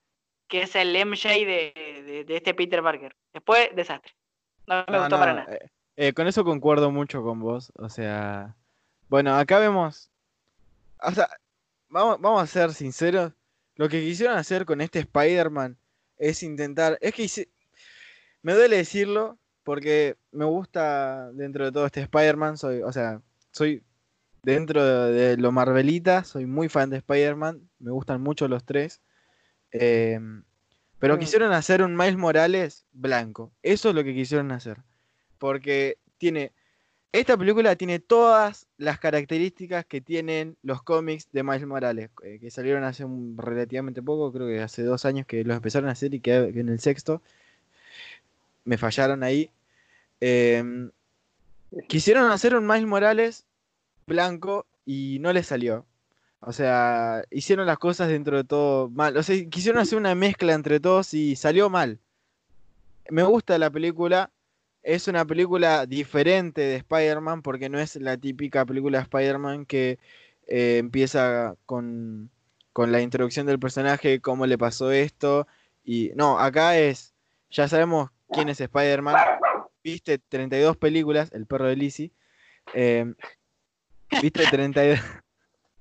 [0.47, 3.15] que es el MJ de, de, este Peter Parker.
[3.33, 4.13] Después, desastre.
[4.65, 5.53] No me gustó para nada.
[5.53, 7.71] Eh, eh, con eso concuerdo mucho con vos.
[7.75, 8.55] O sea,
[9.09, 10.09] bueno, acá vemos.
[11.01, 11.27] O sea,
[11.89, 13.33] vamos, vamos a ser sinceros.
[13.75, 15.77] Lo que quisieron hacer con este Spider-Man
[16.17, 16.97] es intentar.
[17.01, 17.49] Es que
[18.41, 22.57] me duele decirlo porque me gusta dentro de todo este Spider-Man.
[22.57, 23.83] Soy, o sea, soy
[24.43, 27.69] dentro de, lo Marvelita, soy muy fan de Spider-Man.
[27.79, 29.01] Me gustan mucho los tres.
[29.71, 30.43] Em,
[30.99, 31.19] pero mm.
[31.19, 33.51] quisieron hacer un Miles Morales blanco.
[33.61, 34.77] Eso es lo que quisieron hacer.
[35.37, 36.53] Porque tiene
[37.11, 42.51] esta película tiene todas las características que tienen los cómics de Miles Morales, eh, que
[42.51, 43.05] salieron hace
[43.37, 46.69] relativamente poco, creo que hace dos años que los empezaron a hacer y que, en
[46.69, 47.21] el sexto
[48.65, 49.49] me fallaron ahí.
[50.19, 50.91] Em,
[51.87, 53.45] quisieron hacer un Miles Morales
[54.05, 55.85] blanco y no les salió.
[56.41, 59.17] O sea, hicieron las cosas dentro de todo mal.
[59.17, 61.99] O sea, quisieron hacer una mezcla entre todos y salió mal.
[63.09, 64.31] Me gusta la película,
[64.87, 69.99] es una película diferente de Spider-Man porque no es la típica película de Spider-Man que
[70.47, 72.31] eh, empieza con,
[72.73, 75.45] la introducción del personaje, cómo le pasó esto.
[75.83, 77.13] Y no, acá es,
[77.49, 79.17] ya sabemos quién es Spider-Man.
[79.83, 82.13] Viste 32 películas, el perro de Lizzie.
[82.73, 83.13] Eh,
[84.21, 84.99] viste 32,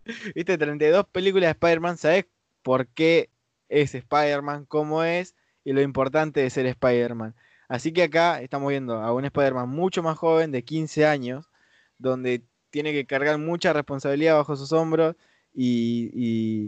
[0.35, 2.27] viste 32 películas de Spider-Man, sabes
[2.65, 3.31] por qué
[3.69, 7.37] es Spider-Man, cómo es y lo importante de ser Spider-Man.
[7.69, 11.51] Así que acá estamos viendo a un Spider-Man mucho más joven, de 15 años,
[11.99, 15.17] donde tiene que cargar mucha responsabilidad bajo sus hombros
[15.55, 16.67] y,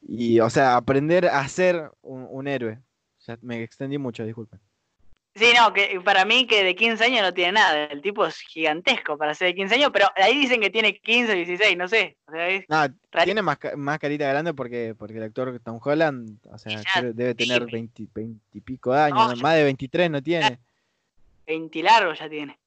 [0.00, 2.80] y, o sea, aprender a ser un, héroe.
[3.40, 4.60] Me extendí mucho, disculpen.
[5.34, 7.84] Sí, no, que para mí que de 15 años no tiene nada.
[7.84, 11.32] El tipo es gigantesco para ser de 15 años, pero ahí dicen que tiene 15
[11.32, 12.18] o 16, no sé.
[12.68, 16.82] no, tiene más, más, carita grande porque, porque el actor Tom Holland, o sea,
[17.14, 18.08] debe tener 20,
[18.52, 20.58] y pico años, más de 23 no tiene.
[21.46, 22.58] 20 largo ya tiene.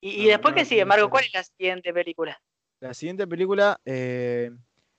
[0.00, 1.10] ¿Y, después qué sigue, Margo?
[1.10, 2.40] ¿Cuál es la siguiente película?
[2.80, 4.50] La siguiente película, eh,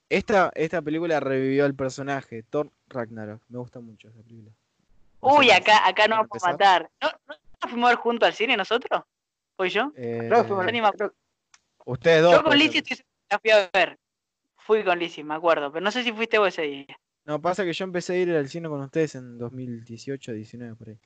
[0.08, 3.42] esta, esta película revivió al personaje, Thor Ragnarok.
[3.48, 4.52] Me gusta mucho esa película.
[5.24, 6.90] Uy, acá, acá no vamos a matar.
[7.00, 9.02] ¿No, ¿No fuimos a ver junto al cine nosotros?
[9.56, 9.92] ¿Fui yo?
[9.96, 10.30] Eh,
[11.86, 12.32] Ustedes dos.
[12.32, 12.82] Yo con Lizzie
[13.30, 13.98] la fui a ver.
[14.56, 15.72] Fui con Lizzie, me acuerdo.
[15.72, 16.98] Pero no sé si fuiste vos ese día.
[17.24, 20.88] No, pasa que yo empecé a ir al cine con ustedes en 2018, 19, por
[20.88, 20.98] ahí.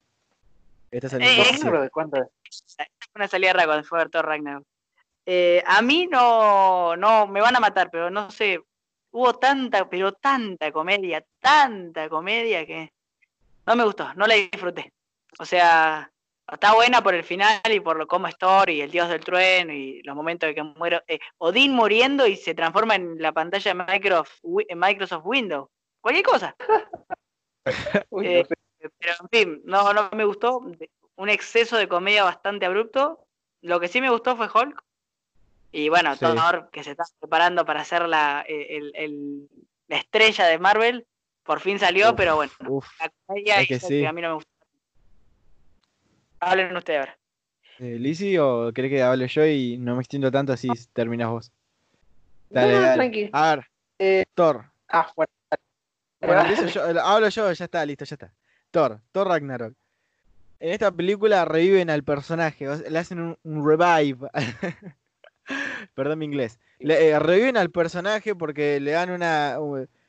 [0.90, 2.64] Esta salida eh, de cuánto es.
[3.14, 4.64] Una salida rara cuando fue a ver Thor Ragnarok.
[5.26, 8.60] Eh, a mí no, no, me van a matar, pero no sé.
[9.10, 12.92] Hubo tanta, pero tanta comedia, tanta comedia que
[13.68, 14.94] no me gustó, no la disfruté.
[15.38, 16.10] O sea,
[16.50, 20.02] está buena por el final y por lo como Story, el dios del trueno y
[20.04, 21.02] los momentos de que muero.
[21.06, 24.40] Eh, Odín muriendo y se transforma en la pantalla de Microsoft,
[24.74, 25.68] Microsoft Windows.
[26.00, 26.56] Cualquier cosa.
[28.22, 28.46] Eh,
[28.78, 30.62] pero en fin, no, no me gustó.
[31.16, 33.26] Un exceso de comedia bastante abrupto.
[33.60, 34.82] Lo que sí me gustó fue Hulk.
[35.72, 38.80] Y bueno, Thor, que se está preparando para ser la, eh,
[39.86, 41.06] la estrella de Marvel,
[41.48, 42.52] por fin salió, pero bueno,
[43.00, 44.50] la comedia es que, a mí no me gusta.
[46.40, 47.18] Hablen ustedes ahora.
[47.78, 51.50] Eh, ¿Lizzy o crees que hable yo y no me extiendo tanto así terminas vos?
[52.50, 53.30] Dale, no, dale.
[53.32, 53.66] A ver,
[53.98, 54.66] eh, Thor.
[54.90, 55.32] Ah, bueno.
[56.20, 58.34] bueno yo, hablo yo, ya está, listo, ya está.
[58.70, 59.72] Thor, Thor Ragnarok.
[60.60, 64.28] En esta película reviven al personaje, le hacen un, revive.
[65.94, 66.58] Perdón mi inglés.
[66.78, 69.56] Le, eh, reviven al personaje porque le dan una,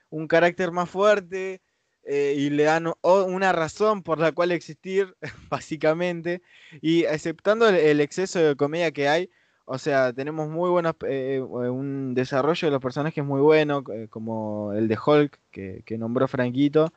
[0.10, 1.62] un carácter más fuerte
[2.04, 5.16] eh, y le dan una razón por la cual existir,
[5.50, 6.42] básicamente.
[6.82, 9.30] Y aceptando el, exceso de comedia que hay,
[9.66, 14.74] o sea, tenemos muy buenos, eh, un desarrollo de los personajes muy bueno, eh, como
[14.74, 16.92] el de Hulk, que, nombró Franquito.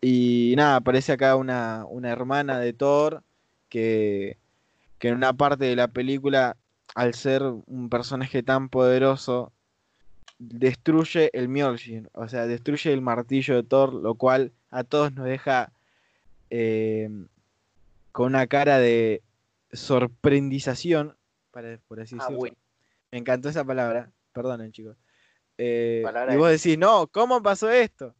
[0.00, 3.22] Y nada, aparece acá una, una hermana de Thor,
[3.68, 4.38] que,
[4.98, 6.56] que en una parte de la película,
[6.94, 9.52] al ser un personaje tan poderoso,
[10.40, 15.26] destruye el Mjolnir, o sea, destruye el martillo de Thor, lo cual a todos nos
[15.26, 15.70] deja
[16.48, 17.08] eh,
[18.10, 19.22] con una cara de
[19.72, 21.14] sorprendización,
[21.50, 22.38] para, por así Ah, decirlo.
[22.38, 22.56] bueno.
[23.12, 24.96] Me encantó esa palabra, perdonen chicos.
[25.58, 28.14] Eh, Palabra y vos decís, no, ¿cómo pasó esto?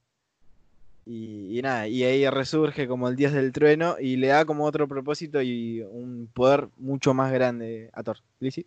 [1.06, 4.64] Y, y nada, y ahí resurge como el dios del trueno y le da como
[4.64, 8.18] otro propósito y un poder mucho más grande a Thor.
[8.40, 8.66] ¿Lizzy?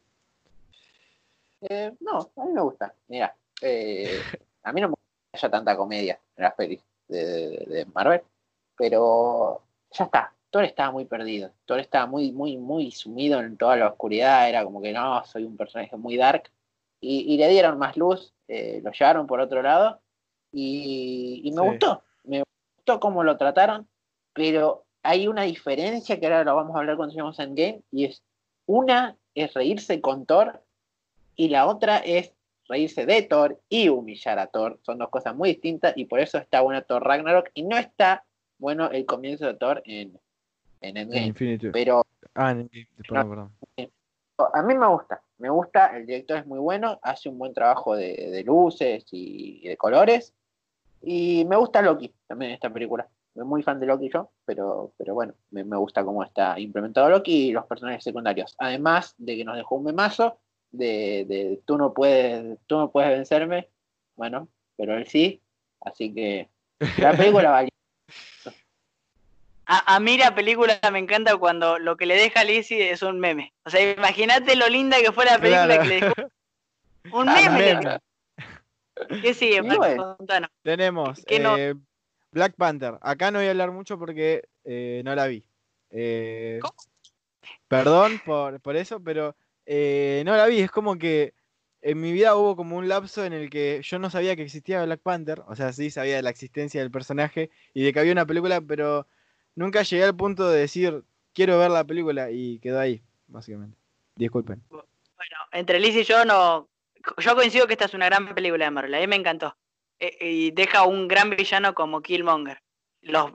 [1.62, 2.94] Eh, no, a mí me gusta.
[3.08, 4.22] Mira, eh,
[4.64, 7.86] a mí no me gusta que haya tanta comedia en las pelis de, de- de
[7.88, 8.22] Marvel,
[8.78, 9.62] pero
[9.92, 10.34] ya está.
[10.50, 11.52] Thor estaba muy perdido.
[11.66, 14.48] Thor estaba muy, muy, muy sumido en toda la oscuridad.
[14.48, 16.52] Era como que no, soy un personaje muy dark.
[17.02, 20.00] Y, y le dieron más luz, eh, lo llevaron por otro lado.
[20.52, 21.68] Y, y me Sí.
[21.70, 22.04] gustó.
[22.24, 22.44] Me
[22.78, 23.88] gustó cómo lo trataron,
[24.34, 27.82] pero hay una diferencia que ahora lo vamos a hablar cuando lleguemos a Endgame.
[27.92, 28.22] Y es
[28.68, 30.62] una es reírse con Thor
[31.36, 32.32] y la otra es
[32.68, 34.80] reírse de Thor y humillar a Thor.
[34.84, 38.24] Son dos cosas muy distintas y por eso está bueno Thor Ragnarok y no está
[38.58, 40.20] bueno el comienzo de Thor en,
[40.82, 41.26] en En Endgame.
[41.28, 41.70] Infinity.
[41.70, 42.06] Pero
[42.36, 43.92] Ah, en Endgame, perdón, perdón.
[44.54, 47.96] a mí me gusta, me gusta, el director es muy bueno, hace un buen trabajo
[47.96, 50.34] de, de luces y, y de colores.
[51.02, 53.08] Y me gusta Loki también en esta película.
[53.34, 57.10] Soy muy fan de Loki yo, pero, pero bueno, me, me gusta cómo está implementado
[57.10, 58.56] Loki y los personajes secundarios.
[58.58, 60.38] Además de que nos dejó un memazo
[60.74, 63.70] de, de tú no puedes, tú no puedes vencerme,
[64.16, 65.42] bueno, pero él sí,
[65.82, 66.50] así que
[66.98, 67.70] la película valió.
[69.66, 73.02] A, a mí la película me encanta cuando lo que le deja a Lizzie es
[73.02, 73.54] un meme.
[73.66, 75.84] O sea, imagínate lo linda que fue la película Claro.
[75.84, 76.14] que le dejó
[77.14, 77.60] un Ah, meme.
[77.60, 77.90] le meme.
[77.90, 79.22] dejó.
[79.22, 80.18] ¿Qué sigue, bueno.
[80.64, 81.58] Tenemos ¿Qué no?
[81.58, 81.76] eh,
[82.32, 82.98] Black Panther.
[83.02, 85.44] Acá no voy a hablar mucho porque eh, no la vi.
[85.92, 86.74] Eh, ¿Cómo?
[87.70, 90.60] Perdón por, por eso, pero eh, no la vi.
[90.60, 91.34] Es como que
[91.82, 94.86] en mi vida hubo como un lapso en el que yo no sabía que existía
[94.86, 95.44] Black Panther.
[95.48, 98.62] O sea, sí sabía de la existencia del personaje y de que había una película,
[98.62, 99.08] pero
[99.56, 101.04] nunca llegué al punto de decir
[101.34, 103.78] quiero ver la película y quedó ahí, básicamente.
[104.16, 104.62] Disculpen.
[104.70, 106.70] Bueno, entre Liz y yo no.
[107.18, 108.94] Yo coincido que esta es una gran película de Marvel.
[108.94, 109.58] A mí me encantó.
[110.00, 112.62] Eh, y deja un gran villano como Killmonger.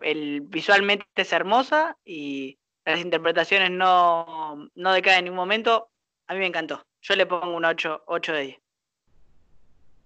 [0.00, 5.90] El, visualmente es hermosa y las interpretaciones no, no decaen en ningún momento.
[6.28, 6.84] A mí me encantó.
[7.00, 8.58] Yo le pongo un 8, 8 de 10.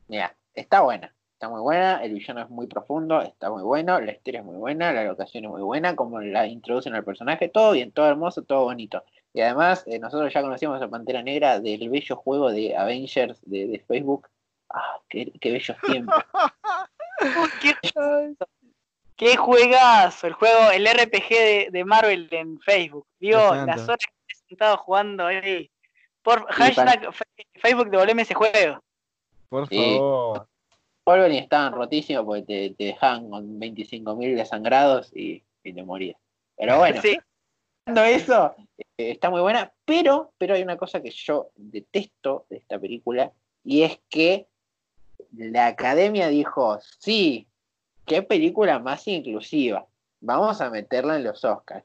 [0.08, 4.12] Mira, está buena, está muy buena, el villano es muy profundo, está muy bueno, la
[4.12, 7.72] historia es muy buena, la locación es muy buena, como la introducen al personaje, todo
[7.72, 9.02] bien, todo hermoso, todo bonito.
[9.32, 13.66] Y además, eh, nosotros ya conocíamos a Pantera Negra del bello juego de Avengers de,
[13.66, 14.28] de Facebook.
[14.68, 16.14] Ah, qué, qué bellos tiempos.
[17.60, 17.74] Qué,
[19.16, 20.26] qué juegazo.
[20.26, 23.06] El juego, el RPG de, de Marvel en Facebook.
[23.20, 25.70] Dios las horas que he sentado jugando ahí.
[26.22, 27.24] Por hashtag fe-
[27.60, 28.80] Facebook devolveme ese juego.
[29.48, 30.48] Por favor.
[31.04, 36.16] Wolverine estaban rotísimos porque te, te dejaban con 25.000 desangrados y, y te morías.
[36.56, 37.18] Pero bueno, Sí.
[37.96, 42.78] Eso, eh, está muy buena, pero, pero hay una cosa que yo detesto de esta
[42.78, 43.32] película
[43.64, 44.46] y es que
[45.32, 47.48] la academia dijo, sí,
[48.06, 49.84] qué película más inclusiva,
[50.20, 51.84] vamos a meterla en los Oscars.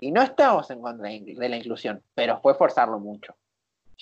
[0.00, 3.34] Y no estamos en contra de de la inclusión, pero fue forzarlo mucho.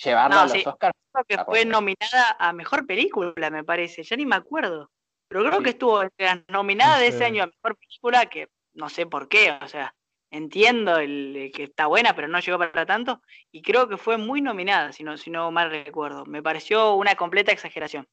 [0.03, 0.63] Llevarla No, a los sí.
[0.65, 0.93] Oscars.
[1.11, 4.03] Creo que fue nominada a mejor película, me parece.
[4.03, 4.89] Ya ni me acuerdo.
[5.27, 5.63] Pero creo Sí.
[5.63, 9.05] que estuvo entre las nominadas No de ese año a mejor película, que no sé
[9.07, 9.57] por qué.
[9.61, 9.93] O sea,
[10.29, 13.21] entiendo el, el que está buena, pero no llegó para tanto.
[13.51, 16.25] Y creo que fue muy nominada, si no, si no mal recuerdo.
[16.25, 18.07] Me pareció una completa exageración.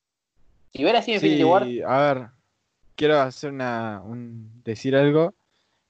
[0.72, 2.28] Si hubiera sido Sí, Infinity War, a ver,
[2.96, 5.34] quiero hacer una, un- decir algo.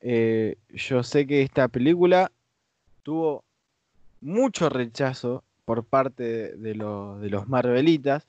[0.01, 2.31] Eh, yo sé que esta película
[3.03, 3.45] tuvo
[4.21, 8.27] mucho rechazo por parte de, de lo- de los Marvelitas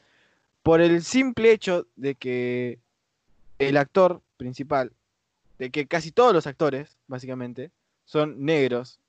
[0.63, 2.79] por el simple hecho de que
[3.59, 4.91] el actor principal,
[5.59, 7.71] de que casi todos los actores, básicamente,
[8.03, 8.99] son negros,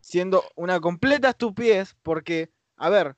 [0.00, 3.16] siendo una completa estupidez porque, a ver,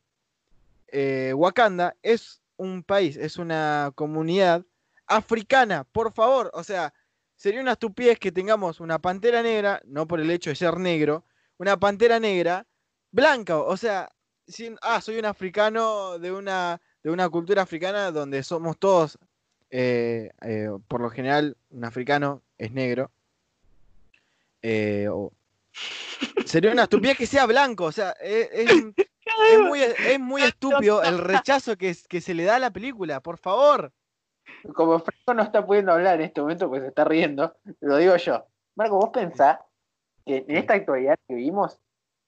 [0.89, 4.65] eh, Wakanda es un país, es una comunidad
[5.07, 6.51] africana, por favor.
[6.55, 6.95] O sea,
[7.37, 11.25] sería una estupidez que tengamos una pantera negra, no por el hecho de ser negro,
[11.59, 12.67] una pantera negra
[13.13, 13.59] blanca.
[13.59, 14.11] O sea,
[14.49, 19.19] sin- ah, soy un africano de una, de una cultura africana donde somos todos,
[19.71, 23.11] eh, eh, por lo general, un africano es negro.
[24.63, 25.09] Eh,
[26.47, 27.85] sería una estupidez que sea blanco.
[27.85, 28.95] O sea, es- es
[29.53, 33.21] es muy, es muy estúpido el rechazo que, que se le da a la película,
[33.21, 33.93] por favor.
[34.75, 38.17] como Franco no está pudiendo hablar en este momento porque se está riendo, lo digo
[38.17, 38.47] yo.
[38.75, 39.59] Marco, vos pensás
[40.27, 41.79] que en esta actualidad que vivimos,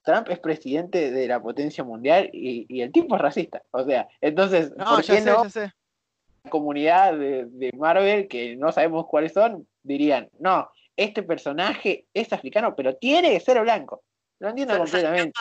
[0.02, 3.62] Trump es presidente de la potencia mundial y, y el tipo es racista.
[3.70, 8.72] O sea, entonces, No, ¿por qué sé, no la comunidad de, de Marvel, que no
[8.72, 14.02] sabemos cuáles son, dirían, no, este personaje es africano, pero tiene que ser blanco?
[14.38, 15.32] Lo entiendo completamente.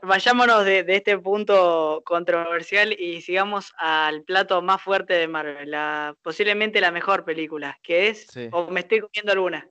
[0.00, 6.16] Vayámonos de, de este punto controversial y sigamos al plato más fuerte de Marvel, la,
[6.22, 8.48] posiblemente la mejor película, que es, Sí.
[8.50, 9.68] o me estoy comiendo alguna,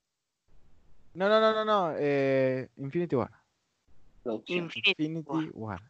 [1.15, 1.95] No, no, no, no, no.
[1.97, 3.31] eh, Infinity War.
[4.27, 4.65] Producción.
[4.65, 5.05] Infinity.
[5.05, 5.81] Infinity War.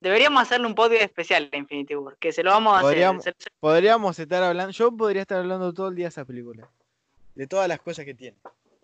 [0.00, 3.34] Deberíamos hacerle un podio especial a Infinity War, que se lo vamos a hacer.
[3.60, 4.72] Podríamos estar hablando.
[4.72, 6.68] Yo podría estar hablando todo el día de esa película.
[7.34, 8.36] De todas las cosas que tiene.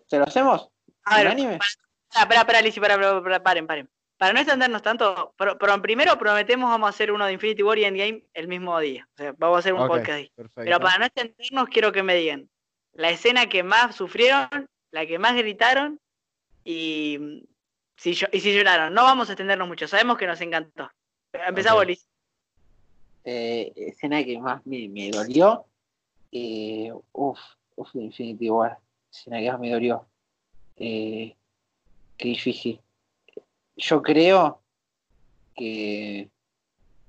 [0.05, 0.69] ¿Se lo hacemos?
[1.05, 1.55] A ver, ¿Unánime?
[1.55, 3.89] Espera, espera, espera, Lizzy, para, para, para, paren, paren.
[4.17, 7.77] Para no extendernos tanto, pero, pero primero prometemos vamos a hacer uno de Infinity War
[7.77, 9.07] y Endgame el mismo día.
[9.13, 10.31] O sea, vamos a hacer un podcast ahí.
[10.35, 10.61] Perfecto.
[10.63, 12.49] Pero para no extendernos, quiero que me digan
[12.93, 15.99] la escena que más sufrieron, la que más gritaron
[16.63, 17.43] y
[18.03, 18.93] si, y si lloraron.
[18.93, 20.91] No vamos a extendernos mucho, sabemos que nos encantó.
[21.31, 21.87] Empezamos, Ok.
[21.87, 22.07] Liz.
[23.23, 25.65] Eh, escena que más me, me dolió.
[26.31, 27.39] Eh, uf,
[27.75, 28.77] uf, Infinity War.
[29.11, 30.05] Escena que más me dolió.
[30.75, 31.35] Eh,
[32.17, 32.81] qué difícil.
[33.77, 34.61] Yo creo
[35.55, 36.29] que,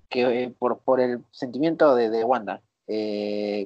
[0.09, 2.62] que eh, por, por el sentimiento de, de Wanda,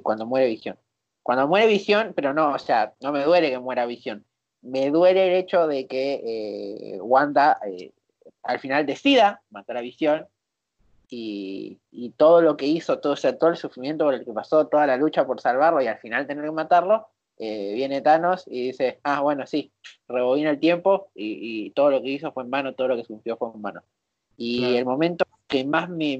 [0.02, 0.78] cuando muere Visión.
[1.22, 4.24] Cuando muere Visión, pero no, o sea, no me duele que muera Visión.
[4.62, 6.20] Me duele el hecho de que
[6.94, 7.92] eh, Wanda eh,
[8.42, 10.26] al final decida matar a Visión
[11.10, 14.32] y, y todo lo que hizo, todo, o sea, todo el sufrimiento por el que
[14.32, 18.44] pasó, toda la lucha por salvarlo y al final tener que matarlo, eh, viene Thanos
[18.46, 19.70] y dice, ah, bueno, sí,
[20.08, 23.04] rebobina el tiempo y, y todo lo que hizo fue en vano, todo lo que
[23.04, 23.82] sufrió fue en vano.
[24.36, 24.76] Y Claro.
[24.76, 26.18] el momento que más me...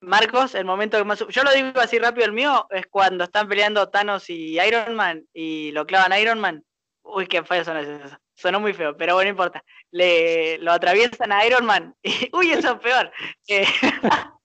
[0.00, 1.24] Marcos, el momento que más.
[1.28, 5.24] Yo lo digo así rápido, el mío es cuando están peleando Thanos y Iron Man
[5.32, 6.64] y lo clavan a Iron Man.
[7.02, 8.18] Uy, qué feo sonó eso.
[8.34, 9.62] Sonó muy feo, pero bueno, no importa.
[9.90, 11.94] Le, lo atraviesan a Iron Man.
[12.02, 13.12] y- uy, eso es peor.
[13.46, 13.66] Eh,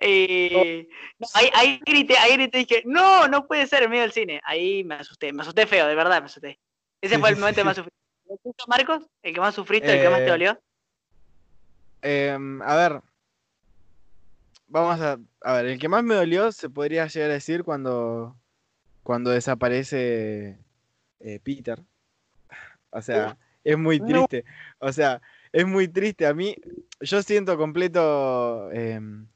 [0.00, 0.88] eh,
[1.18, 4.12] no, ahí, ahí grité, ahí grité y dije, no, no puede ser en medio del
[4.12, 4.40] cine.
[4.44, 6.58] Ahí me asusté, me asusté feo, de verdad me asusté.
[7.00, 7.92] Ese fue el momento que más sufrí.
[8.26, 9.04] ¿Tú, Marcos?
[9.22, 10.60] ¿El que más sufriste, el que más te Eh, dolió?
[12.02, 13.02] Em, a ver.
[14.72, 15.18] Vamos a.
[15.42, 18.34] A ver, el que más me dolió se podría llegar a decir cuando.
[19.02, 20.58] Cuando desaparece
[21.20, 21.82] eh, Peter.
[22.90, 24.06] O sea, es muy No.
[24.06, 24.44] triste.
[24.78, 25.20] O sea,
[25.52, 26.26] es muy triste.
[26.26, 26.56] A mí,
[27.00, 28.70] yo siento completo.
[28.72, 29.26] em,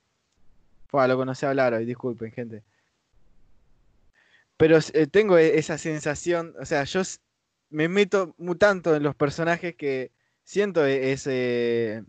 [0.88, 2.62] Fua, lo conocí hablar hoy, disculpen, gente.
[4.56, 6.54] Pero eh, tengo e- esa sensación.
[6.58, 7.02] O sea, yo
[7.68, 10.12] me meto mu- tanto en los personajes que
[10.44, 12.04] siento e- ese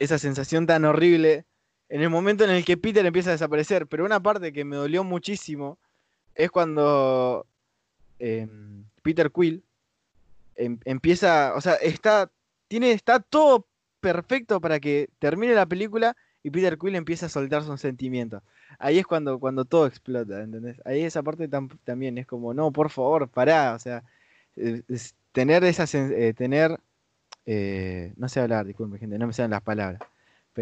[0.00, 1.44] esa sensación tan horrible
[1.90, 3.86] en el momento en el que Peter empieza a desaparecer.
[3.86, 5.78] Pero una parte que me dolió muchísimo
[6.34, 7.46] es cuando
[8.18, 9.62] em, Peter Quill
[10.56, 12.30] em- empieza, o sea, está,
[12.68, 13.66] tiene, está todo
[14.00, 18.42] perfecto para que termine la película y Peter Quill empieza a soltar sus sentimientos.
[18.78, 20.80] Ahí es cuando, cuando todo explota, ¿entendés?
[20.86, 24.04] Ahí esa parte tam- también es como, no, por favor, pará, o sea,
[25.32, 26.78] tener esa, eh, tener,
[27.46, 30.00] eh, no sé hablar, disculpen gente, no me salen las palabras,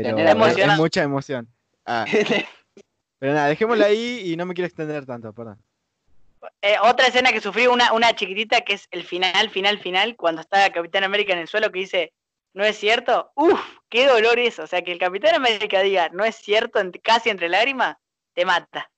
[0.03, 1.49] pero es- es mucha emoción.
[1.86, 2.05] Ah,
[3.18, 5.62] pero nada, dejémosla ahí y no me quiero extender tanto, perdón.
[6.62, 10.40] Eh, otra escena que sufrí, una, una chiquitita, que es el final, final, final, cuando
[10.40, 12.12] está Capitán América en el suelo, que dice,
[12.55, 13.32] ¿no es cierto?
[13.34, 14.62] Uf, qué dolor eso.
[14.62, 17.96] O sea, que el Capitán América diga, no es cierto, casi entre lágrimas,
[18.34, 18.90] te mata.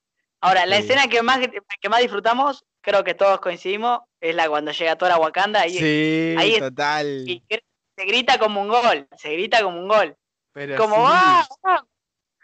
[0.43, 0.83] Ahora, la Sí.
[0.83, 1.39] escena que más,
[1.81, 5.71] que más disfrutamos, creo que todos coincidimos, es la cuando llega Thor a Wakanda y,
[5.79, 7.25] Sí, ahí es- total.
[7.27, 10.17] y se grita como un gol, se grita como un gol.
[10.53, 11.03] Pero como, sí.
[11.15, 11.47] ¡ah!
[11.65, 11.85] ah!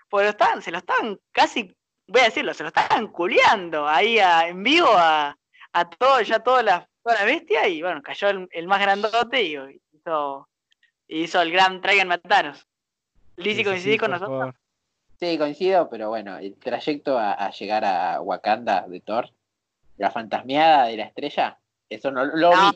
[0.08, 1.74] Pues lo están, se lo están casi,
[2.06, 5.36] voy a decirlo, se lo estaban culeando ahí a- en vivo a,
[5.72, 9.42] a todo, ya toda la, toda la bestia y bueno, cayó el, el más grandote
[9.42, 9.56] y
[9.92, 10.48] hizo,
[11.08, 12.58] hizo el gran Traigan Matanos.
[13.36, 14.38] Sí, Lizzy, sí, ¿coincidís sí, con nosotros?
[14.38, 14.54] favor.
[15.18, 19.30] Sí, coincido, pero bueno, el trayecto a, a llegar a Wakanda de Thor,
[19.96, 22.72] la fantasmeada de la estrella, eso no lo No,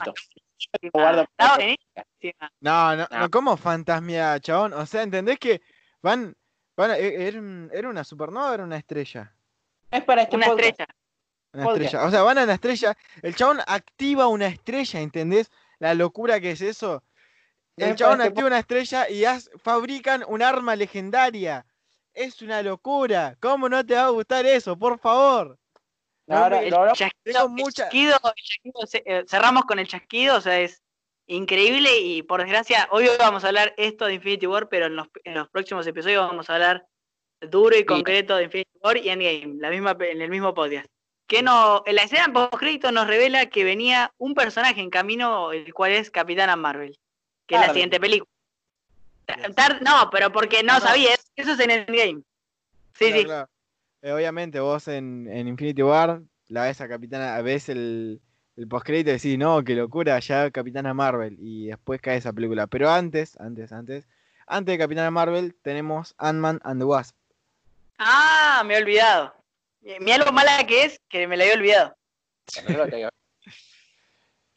[0.80, 0.98] omito.
[0.98, 2.52] Lo guardo para buenísima.
[2.60, 3.18] No, no, No.
[3.20, 4.72] no, ¿cómo fantasmia, chabón?
[4.74, 5.60] O sea, ¿entendés que
[6.02, 6.36] van,
[6.76, 9.34] van a- e- era, un- era una supernova o era una estrella?
[9.90, 10.68] Es para este Una podcast.
[10.70, 10.94] estrella.
[11.52, 11.82] Una Podcast.
[11.84, 12.06] estrella.
[12.06, 12.96] O sea, van a una estrella.
[13.22, 15.50] El chabón activa una estrella, ¿entendés?
[15.80, 17.02] La locura que es eso.
[17.76, 21.64] El es chabón este activa una estrella y haz- fabrican un arma legendaria.
[22.12, 23.36] Es una locura.
[23.40, 24.76] ¿Cómo no te va a gustar eso?
[24.78, 25.58] Por favor.
[26.26, 26.36] No
[27.24, 30.82] Tengo el mucha- chasquido, el chasquido, se- eh, cerramos con el chasquido, o sea, es
[31.26, 35.08] increíble y por desgracia, hoy vamos a hablar esto de Infinity War, pero en los,
[35.24, 36.86] en los próximos episodios vamos a hablar
[37.40, 40.86] duro y concreto de Infinity War y Endgame, la misma, en el mismo podcast.
[41.26, 45.52] Que no, en la escena post crédito nos revela que venía un personaje en camino,
[45.52, 46.98] el cual es Capitana Marvel,
[47.46, 48.28] que es la siguiente película.
[49.28, 49.80] Yes.
[49.80, 50.86] no, pero porque no, No, no.
[50.86, 52.22] sabía, eso- eso es en Endgame.
[52.94, 53.24] Sí, Claro, sí.
[53.24, 53.48] claro.
[54.02, 56.20] Eh, obviamente vos en, en Infinity War
[56.50, 58.20] la ves a Capitana, ves el,
[58.56, 61.36] el postcrédito y decís, no, qué locura, ya Capitana Marvel.
[61.38, 62.66] Y después cae esa película.
[62.66, 64.06] Pero antes, antes, antes,
[64.46, 67.16] antes de Capitana Marvel tenemos Ant-Man and the Wasp.
[67.98, 69.34] Ah, me he olvidado.
[70.00, 71.96] Mira lo mala que es que me la he olvidado.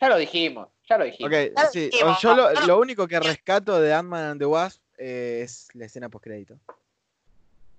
[0.01, 1.31] Ya lo dijimos, ya lo dijimos.
[1.31, 1.37] Ok,
[1.71, 1.89] sí.
[2.21, 6.09] Yo lo, lo único que rescato de Ant-Man and the Wasp eh, es la escena
[6.09, 6.57] postcrédito.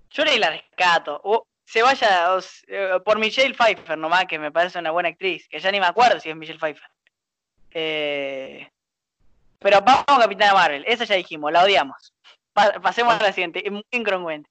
[0.09, 1.19] Yo ni la rescato.
[1.23, 2.37] O se vaya
[2.67, 5.87] eh, por Michelle Pfeiffer nomás, que me parece una buena actriz, que ya ni me
[5.87, 6.89] acuerdo si es Michelle Pfeiffer.
[7.71, 8.69] Eh,
[9.59, 12.13] pero vamos a Capitana Marvel, esa ya dijimos, la odiamos.
[12.53, 14.49] pasemos a la siguiente, es muy incongruente.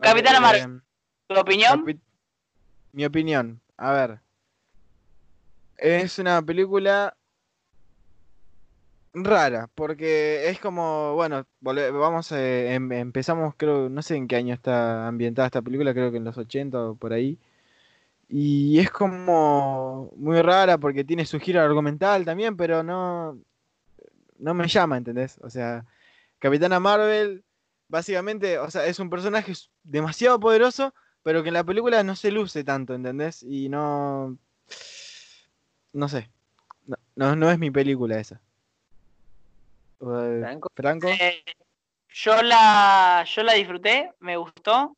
[0.00, 0.82] Capitana Marvel,
[1.26, 1.84] ¿tu opinión?
[2.92, 4.20] Mi opinión, a ver.
[5.78, 7.16] Es una película
[9.14, 14.54] rara, porque es como, bueno, vamos, eh, em, empezamos, creo, no sé en qué año
[14.54, 17.38] está ambientada esta película, creo que en los 80 o por ahí.
[18.28, 23.38] Y es como muy rara porque tiene su giro argumental también, pero no,
[24.38, 25.38] no me llama, ¿entendés?
[25.42, 25.86] O sea,
[26.38, 27.44] Capitana Marvel,
[27.88, 29.52] básicamente, o sea, es un personaje
[29.84, 33.42] demasiado poderoso, pero que en la película no se luce tanto, ¿entendés?
[33.42, 34.38] Y no...
[35.92, 36.30] No sé.
[37.16, 38.40] no, no es mi película esa.
[40.74, 41.08] Franco.
[41.08, 41.44] Eh,
[42.08, 44.96] yo, la, yo la disfruté, me gustó.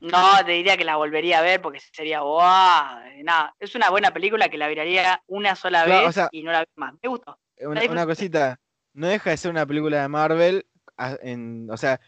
[0.00, 3.22] No te diría que la volvería a ver porque sería wow.
[3.22, 6.66] Nada, es una buena película que la miraría una sola vez y no la veo
[6.76, 6.94] más.
[7.02, 7.38] Me gustó.
[7.60, 8.60] Una, cosita,
[8.92, 10.66] no deja de ser una película de Marvel,
[11.70, 12.00] o sea,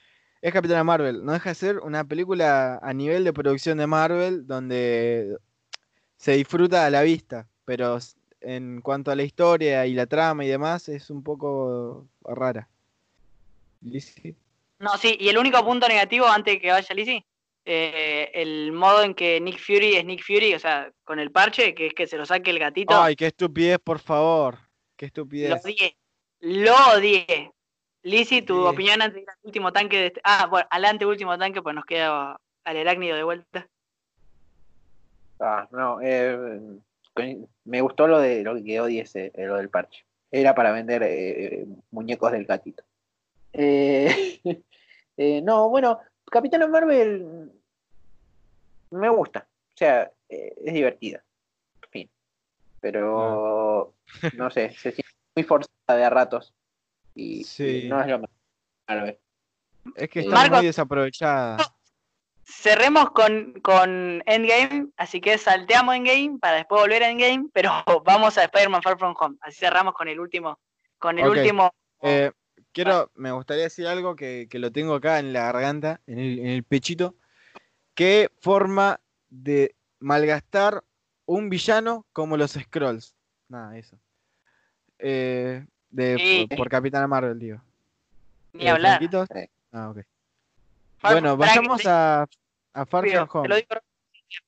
[0.43, 4.47] es Capitana Marvel, no deja de ser una película a nivel de producción de Marvel
[4.47, 5.39] donde
[6.17, 7.99] se disfruta a la vista, pero
[8.47, 12.69] en cuanto a la historia y la trama y demás, es un poco rara.
[13.83, 14.37] ¿Lizzie?
[14.79, 17.27] No, sí, y el único punto negativo antes de que vaya Lizzie,
[17.65, 21.75] eh, el modo en que Nick Fury es Nick Fury, o sea, con el parche,
[21.75, 22.95] que es que se lo saque el gatito.
[22.95, 24.59] Ay, qué estupidez, por favor.
[24.97, 25.51] Qué estupidez.
[25.51, 25.97] Lo odié.
[26.41, 27.51] Lo odié.
[28.03, 30.21] Lizzie, tu opinión antes del último tanque de este...
[30.23, 33.69] Ah, bueno, al último tanque, pues nos queda al Herácnido de vuelta.
[35.41, 36.79] Ah, no, eh,
[37.65, 40.05] me gustó lo de lo que quedó 10, eh, lo del parche.
[40.31, 42.83] Era para vender eh, eh, muñecos del gatito.
[45.43, 46.01] no, bueno,
[46.31, 47.51] Capitana Marvel
[48.91, 49.47] me gusta.
[49.75, 51.23] O sea, es divertida.
[51.91, 52.11] Fin.
[52.81, 54.31] Pero ah.
[54.37, 56.53] no sé, se siente muy forzada de a ratos.
[57.15, 57.47] Y,
[57.89, 59.19] no es lo mejor.
[59.95, 61.57] Es que está muy desaprovechada
[62.47, 67.73] cerremos con, con, Endgame, así que salteamos Endgame para después volver a Endgame, pero
[68.05, 69.37] vamos a Spider-Man Far From Home.
[69.41, 70.59] Así cerramos con el último.
[70.99, 71.75] Con el último.
[72.01, 72.33] Eh,
[72.73, 77.17] quiero, me gustaría decir algo que, lo tengo acá en la garganta, en el, pechito.
[77.95, 80.85] ¿Qué forma de malgastar
[81.27, 83.15] un villano como los Scrolls?
[83.49, 83.99] Nada, eso.
[84.99, 87.61] Eh, de, por, Capitana Marvel, digo.
[88.53, 89.01] Ni hablar.
[89.73, 89.99] Ah, ok
[91.03, 92.27] bueno, vayamos a,
[92.73, 93.43] a Far From Home.
[93.43, 93.69] Te lo digo,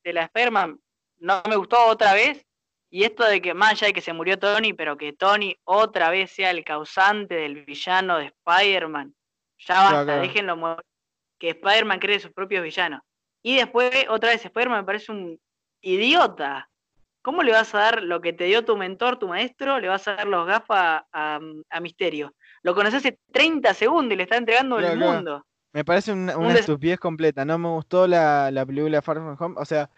[0.04, 0.78] de la Spider-Man
[1.18, 2.44] no me gustó otra vez.
[2.90, 6.08] Y esto de que más allá de que se murió Tony, pero que Tony otra
[6.08, 9.14] vez sea el causante del villano de Spider-Man.
[9.58, 10.84] Ya basta, déjenlo morir.
[11.38, 13.02] Que Spider-Man cree sus propios villanos.
[13.42, 15.38] Y después, otra vez, Spider-Man me parece un
[15.82, 16.70] idiota.
[17.22, 19.78] ¿Cómo le vas a dar lo que te dio tu mentor, tu maestro?
[19.78, 21.40] Le vas a dar los gafas a,
[21.80, 22.34] Misterio.
[22.62, 25.44] Lo conoces hace 30 segundos y le está entregando el mundo.
[25.72, 27.44] Me parece una, estupidez completa.
[27.44, 29.54] No me gustó la, la película Far From Home.
[29.58, 29.90] O sea,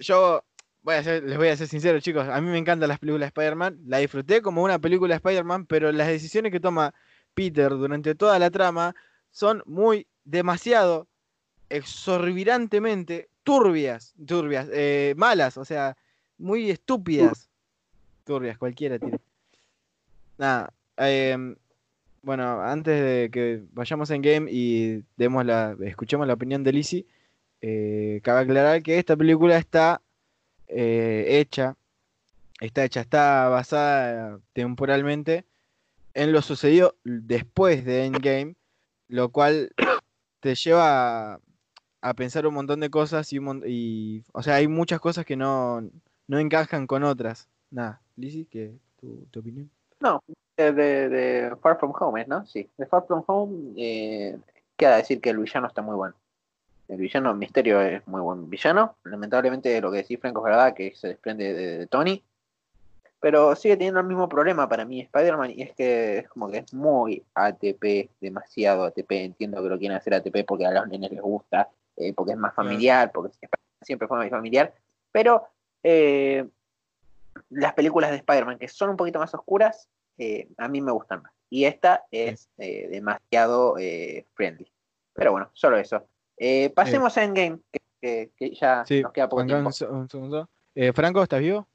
[0.00, 0.42] yo
[0.82, 2.28] voy a les voy a ser sincero, chicos.
[2.28, 3.80] A mí me encantan las películas de Spider-Man.
[3.86, 6.94] La disfruté como una película de Spider-Man, pero las decisiones que toma
[7.34, 8.94] Peter durante toda la trama
[9.30, 11.08] son muy, demasiado,
[11.68, 15.96] exorbitantemente turbias, turbias, eh, malas, o sea,
[16.38, 17.48] muy estúpidas.
[18.24, 19.18] Turbias, cualquiera tiene.
[20.38, 21.56] Nada, eh,
[22.24, 27.06] bueno, antes de que vayamos en game y demos la, escuchemos la opinión de Lizzie,
[27.60, 30.02] eh, cabe aclarar que esta película está
[30.68, 31.76] eh, hecha,
[32.60, 35.44] está hecha, está basada temporalmente
[36.14, 38.56] en lo sucedido después de Endgame,
[39.08, 39.72] lo cual
[40.40, 41.40] te lleva
[42.00, 45.82] a, pensar un montón de cosas y, y, o sea, hay muchas cosas que no,
[46.26, 47.48] no encajan con otras.
[47.70, 49.70] Nada, Lizzie, ¿qué, tu, tu opinión?
[50.00, 50.22] No,
[50.56, 52.46] de, de, Far From Home, ¿no?
[52.46, 54.38] Sí, de Far From Home eh,
[54.76, 56.14] queda decir que el villano está muy bueno.
[56.88, 58.96] El villano, Misterio es muy buen villano.
[59.04, 62.22] Lamentablemente lo que decís Franco es verdad, que se desprende de, Tony.
[63.20, 66.58] Pero sigue teniendo el mismo problema para mí Spider-Man y es que es como que
[66.58, 69.12] es muy ATP, demasiado ATP.
[69.12, 72.38] Entiendo que lo quieren hacer ATP porque a los nenes les gusta, eh, porque es
[72.38, 73.34] más familiar, porque
[73.80, 74.74] siempre fue más familiar.
[75.10, 75.46] Pero
[75.82, 76.46] eh,
[77.48, 79.88] las películas de Spider-Man, que son un poquito más oscuras,
[80.18, 81.32] eh, a mí me gustan más.
[81.50, 84.70] Y esta es eh, demasiado eh, friendly.
[85.12, 86.06] Pero bueno, solo eso.
[86.36, 89.66] Eh, pasemos a Endgame, que, que- que ya Sí, nos queda poco tiempo.
[89.68, 90.48] un, se- un segundo.
[90.74, 91.66] Eh, Franco, ¿estás vivo?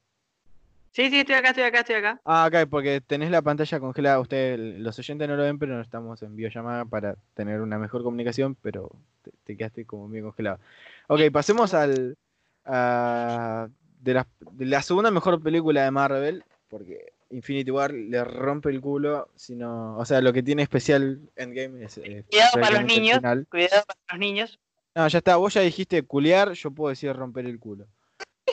[0.91, 2.19] Sí, sí, estoy acá, estoy acá, estoy acá.
[2.25, 4.19] Ah, acá, porque tenés la pantalla congelada.
[4.19, 8.03] Ustedes, los oyentes no lo ven, pero no estamos en videollamada para tener una mejor
[8.03, 10.59] comunicación, pero te, te quedaste como bien congelado.
[11.07, 12.17] Ok, pasemos al.
[12.65, 13.69] a-
[14.01, 18.81] de, la, de la segunda mejor película de Marvel, porque Infinity War le rompe el
[18.81, 21.97] culo, sino, o sea, lo que tiene especial Endgame es...
[21.99, 23.17] eh, Cuidado para los niños.
[23.17, 23.47] final.
[23.49, 24.59] Cuidado para los niños.
[24.95, 27.85] No, ya está, vos ya dijiste culiar, yo puedo decir romper el culo.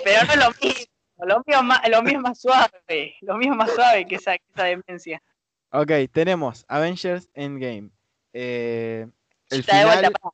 [0.05, 0.87] Pero no es lo mismo.
[1.19, 3.17] Lo mío, es más, lo mío es más suave.
[3.23, 5.23] Lo mío es más suave que esa, que esa demencia.
[5.71, 7.89] Ok, tenemos Avengers Endgame.
[8.35, 9.07] Eh,
[9.49, 10.33] el Está de vuelta, final...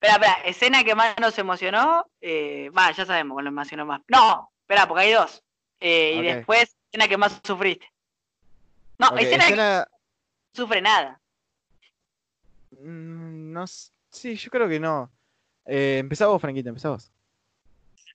[0.00, 2.06] Espera, espera, escena que más nos emocionó.
[2.22, 4.00] eh, Va, ya sabemos cuál nos emocionó más.
[4.08, 5.44] No, espera, porque hay dos.
[5.80, 6.14] Eh.
[6.16, 7.86] Y después, escena que más sufriste.
[8.98, 9.98] No, ok, escena que escena- no
[10.54, 11.20] sufre nada.
[12.70, 15.10] Mm, No, sí, yo creo que no.
[15.66, 17.10] Eh, empezá vos, Franquita, empezá vos.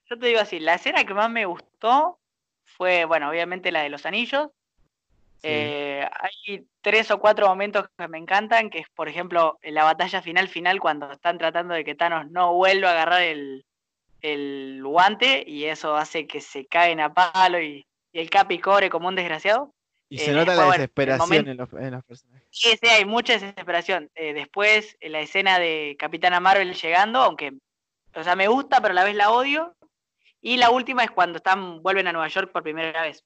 [0.09, 2.19] Yo te digo así, la escena que más me gustó
[2.65, 4.49] fue, bueno, obviamente la de los anillos.
[5.41, 5.49] Sí.
[5.49, 9.83] Eh, hay tres o cuatro momentos que me encantan, que es, por ejemplo, en la
[9.83, 13.65] batalla final final, cuando están tratando de que Thanos no vuelva a agarrar el,
[14.21, 18.89] el guante, y eso hace que se caen a palo y, y el Capi cobre
[18.89, 19.73] como un desgraciado.
[20.09, 22.47] y eh, se nota después, la bueno, desesperación momento- en, los, en los personajes.
[22.51, 24.09] Sí, sí, hay mucha desesperación.
[24.15, 27.51] Eh, después, eh, la escena de Capitana Marvel llegando, aunque,
[28.15, 29.75] o sea, me gusta, pero a la vez la odio.
[30.39, 33.23] Y la última es cuando están, vuelven a Nueva York por primera vez.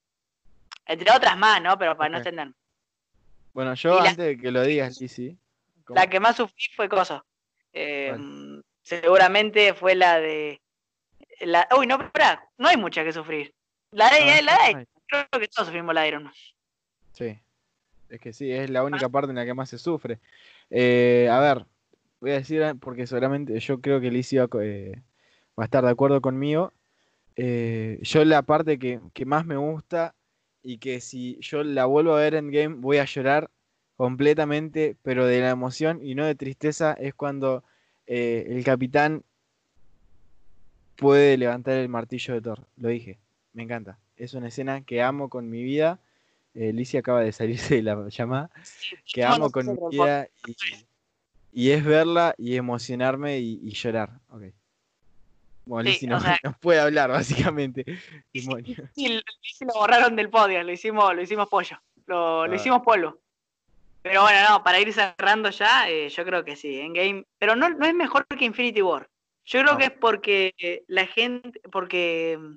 [0.85, 1.77] Entre otras más, ¿no?
[1.77, 2.21] Pero para no Ok.
[2.21, 2.53] extender.
[3.53, 5.35] Bueno, yo y la- antes de que lo digas, Lizzy.
[5.89, 7.25] La que más sufrí fue Coso.
[7.73, 8.15] Eh,
[8.83, 10.61] seguramente fue la de.
[11.41, 13.53] La, uy, no, espera, no hay mucha que sufrir.
[13.91, 16.33] La de, Ah, la de, creo que todos sufrimos la de Iron Man.
[17.13, 17.39] Sí.
[18.09, 20.19] Es que sí, es la única parte en la que más se sufre.
[20.69, 21.65] Eh, a ver,
[22.21, 25.03] voy a decir, ah, porque seguramente yo creo que Lizzy va, a co- eh,
[25.59, 26.71] va a estar de acuerdo conmigo.
[27.35, 30.15] Eh, yo la parte que, que más me gusta
[30.63, 33.49] y que si yo la vuelvo a ver en game voy a llorar
[33.95, 37.63] completamente, pero de la emoción y no de tristeza, es cuando
[38.05, 39.23] eh, el capitán
[40.95, 42.67] puede levantar el martillo de Thor.
[42.77, 43.19] Lo dije,
[43.57, 43.97] me encanta.
[44.17, 45.99] Es una escena que amo con mi vida.
[46.53, 48.51] Eh, Lizzy acaba de salirse de la llamada.
[49.11, 50.55] Que amo con mi vida y,
[51.51, 54.11] y es verla y emocionarme y, y llorar.
[54.29, 54.43] Ok.
[55.65, 57.83] Bueno, Sí, Lizzy no, o sea- no puede hablar, básicamente.
[58.31, 59.07] Sí,
[59.65, 62.55] lo, borraron del podio, lo hicimos, lo hicimos pollo, lo, lo Ah.
[62.55, 63.17] hicimos polvo.
[64.03, 67.25] Pero bueno, no, para ir cerrando ya, eh, yo creo que sí, Endgame.
[67.39, 69.09] Pero no, no es mejor que Infinity War.
[69.45, 69.77] Yo creo No.
[69.79, 72.55] que es porque eh, la gente, porque mm,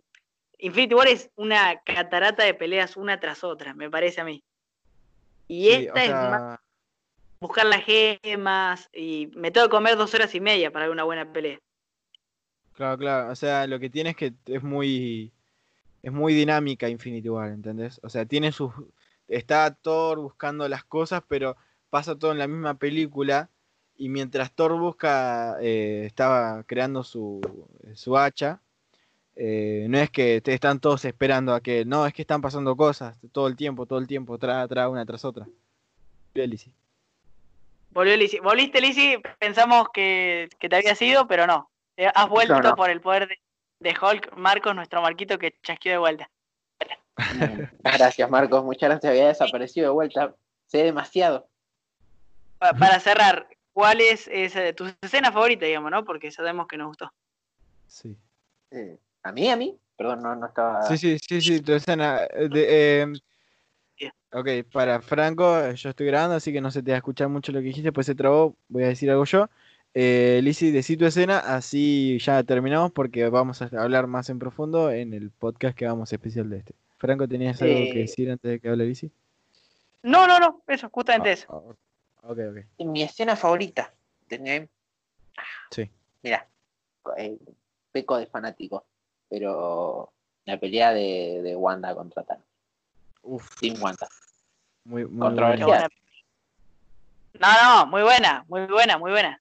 [0.61, 4.43] Infinity War es una catarata de peleas una tras otra, me parece a mí.
[5.49, 6.61] Y Sí, esta o es más
[7.41, 11.05] buscar las gemas y me tengo que comer dos horas y media para ver una
[11.05, 11.59] buena pelea.
[12.75, 13.33] claro, claro.
[13.33, 15.33] O sea, lo que tiene es que es muy.
[16.03, 18.01] Es muy dinámica Infinity War, ¿entendés?
[18.03, 18.73] O sea, tiene sus.
[19.29, 21.57] Está Thor buscando las cosas, pero
[21.91, 23.51] pasa todo en la misma película.
[23.97, 27.41] Y mientras Thor busca, eh, estaba creando su,
[27.95, 28.63] su hacha.
[29.37, 31.85] Eh, no es que te están todos esperando a que.
[31.85, 35.05] No, es que están pasando cosas todo el tiempo, todo el tiempo, tra, tra, una
[35.07, 35.47] tras otra.
[36.35, 36.73] Bien, Lizzy.
[37.91, 38.39] Volvió Lizzy.
[38.39, 41.71] Volviste, Lizzy, pensamos que, que te había sido, pero no.
[41.97, 42.77] Eh, Has vuelto No, no.
[42.77, 43.39] por el poder de,
[43.81, 46.31] de Hulk, Marcos, nuestro Marquito que chasqueó de vuelta.
[47.83, 48.65] Gracias, Marcos.
[48.65, 49.11] Muchas gracias.
[49.11, 50.35] Había desaparecido de vuelta.
[50.67, 51.49] Sé demasiado.
[52.59, 56.05] Pa- para cerrar, ¿cuál es, esa- tu escena favorita, digamos, no?
[56.05, 57.13] Porque sabemos que nos gustó.
[57.87, 58.17] Sí.
[58.71, 59.49] Eh, ¿A mí?
[59.51, 59.79] ¿A mí?
[59.97, 60.83] Perdón, no, no estaba.
[60.83, 62.21] Sí, sí, sí, sí, tu escena.
[62.31, 63.07] eh, de- eh,
[64.33, 67.53] ok, para Franco, yo estoy grabando, así que no se te va a escuchar mucho
[67.53, 69.49] lo que dijiste, pues se trabó, voy a decir algo yo.
[69.93, 74.91] Eh, Lizzy, decí tu escena, así ya terminamos porque vamos a hablar más en profundo
[74.93, 76.75] en el podcast que vamos especial de este.
[76.97, 79.11] Franco, ¿tenías algo que Eh, decir antes de que hable Lizzy?
[80.03, 81.77] No, no, no, eso, justamente Ah, eso.
[82.23, 82.87] ah, ok, ok.
[82.87, 83.93] Mi escena favorita
[84.29, 84.69] Endgame.
[85.73, 85.91] Sí.
[86.23, 86.47] Mira,
[87.17, 87.37] eh,
[87.91, 88.87] peco de fanático,
[89.31, 90.13] pero
[90.45, 92.45] la pelea de, de Wanda contra Thanos.
[93.23, 94.09] Uf, Team Wanda.
[94.85, 95.65] muy, muy Controversia.
[95.65, 95.89] Qué bueno.
[95.89, 95.97] buena.
[97.63, 99.41] No, no, muy buena, muy buena, muy buena.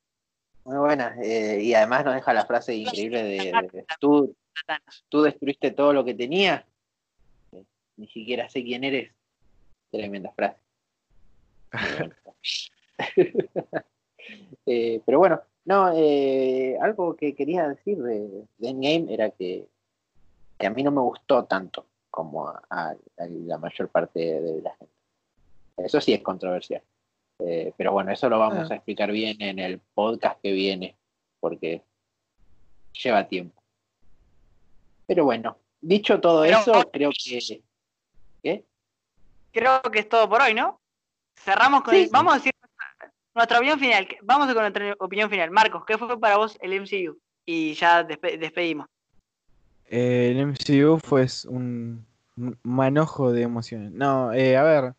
[0.64, 1.16] Muy buena.
[1.24, 3.38] eh, y además nos deja la frase increíble de,
[3.72, 4.36] de, tú,
[5.10, 6.66] tú destruiste todo lo que tenía.
[7.98, 9.12] Ni siquiera sé quién eres.
[9.92, 10.60] Tremenda frase.
[14.66, 19.68] Eh, pero bueno, no, eh, algo que quería decir de, de Endgame era que,
[20.60, 22.96] que a mí no me gustó tanto como a, a
[23.28, 24.94] la mayor parte de la gente.
[25.78, 26.84] Eso sí es controversial.
[27.40, 28.74] Eh, pero bueno, eso lo vamos Ah.
[28.74, 30.98] a explicar bien en el podcast que viene,
[31.40, 31.82] porque
[32.92, 33.62] lleva tiempo.
[35.08, 37.62] Pero bueno, dicho todo Pero- eso, creo que...
[38.44, 38.66] ¿Qué?
[39.52, 40.80] Creo que es todo por hoy, ¿no?
[41.38, 42.12] Cerramos con Sí, el- sí.
[42.14, 44.08] Vamos a decir nuestra, nuestra opinión final.
[44.24, 45.52] Vamos con nuestra opinión final.
[45.52, 47.18] Marcos, ¿qué fue para vos el MCU?
[47.46, 48.88] Y ya despe- despedimos.
[49.90, 52.06] Eh, el MCU fue un,
[52.64, 53.92] manojo de emociones.
[53.92, 54.94] No, eh, a ver,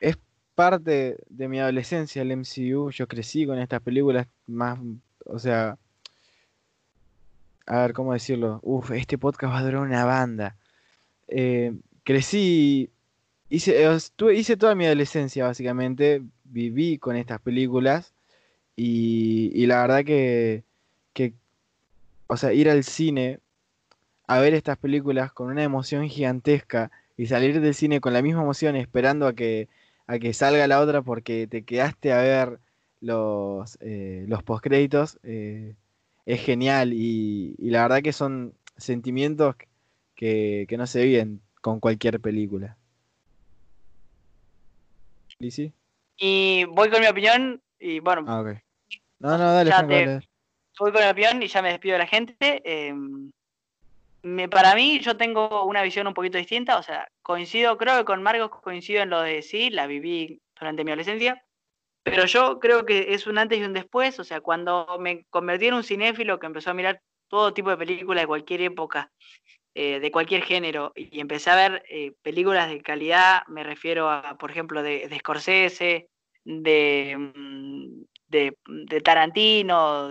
[0.00, 0.18] es
[0.54, 2.90] parte de mi adolescencia el MCU.
[2.90, 4.78] Yo crecí con estas películas más,
[5.24, 5.78] o sea,
[7.66, 8.60] a ver, ¿cómo decirlo?
[8.62, 10.56] Uf, este podcast va a durar una banda.
[11.28, 11.72] Eh,
[12.04, 12.90] crecí,
[13.48, 13.86] hice,
[14.34, 18.12] hice toda mi adolescencia básicamente, viví con estas películas
[18.76, 20.64] y, la verdad que,
[22.26, 23.40] o sea, ir al cine
[24.30, 28.42] a ver estas películas con una emoción gigantesca y salir del cine con la misma
[28.42, 29.68] emoción esperando a que,
[30.06, 32.60] a que salga la otra porque te quedaste a ver
[33.00, 35.74] los, eh, los postcréditos eh,
[36.26, 39.56] es genial y, y la verdad que son sentimientos
[40.14, 42.76] que, que no se viven con cualquier película.
[45.40, 45.72] ¿Lizzy?
[46.18, 47.60] Y voy con mi opinión.
[47.80, 48.58] Y bueno, Ah, ok.
[49.18, 50.28] No, no, dale, Ya Franco, te- dale.
[50.78, 52.62] voy con mi opinión y ya me despido de la gente.
[52.64, 52.94] Eh,
[54.22, 56.78] me- para mí, yo tengo una visión un poquito distinta.
[56.78, 60.84] O sea, coincido, creo que con Marcos coincido en lo de sí, la viví durante
[60.84, 61.42] mi adolescencia.
[62.04, 64.18] Pero yo creo que es un antes y un después.
[64.20, 67.76] O sea, cuando me convertí en un cinéfilo que empezó a mirar todo tipo de
[67.78, 69.12] películas de cualquier época,
[69.74, 74.36] eh, de cualquier género, y empecé a ver eh, películas de calidad, me refiero a,
[74.38, 76.08] por ejemplo, de, de Scorsese,
[76.44, 80.10] de, mm, de, de Tarantino,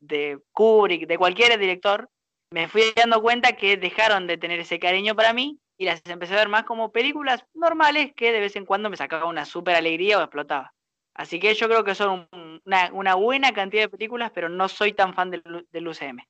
[0.00, 2.08] de Kubrick, de cualquier director,
[2.50, 6.34] me fui dando cuenta que dejaron de tener ese cariño para mí y las empecé
[6.34, 9.76] a ver más como películas normales que de vez en cuando me sacaba una súper
[9.76, 10.72] alegría o explotaba.
[11.14, 14.68] Así que yo creo que son un- una, una buena cantidad de películas, pero no
[14.68, 16.26] soy tan fan del, del UCM.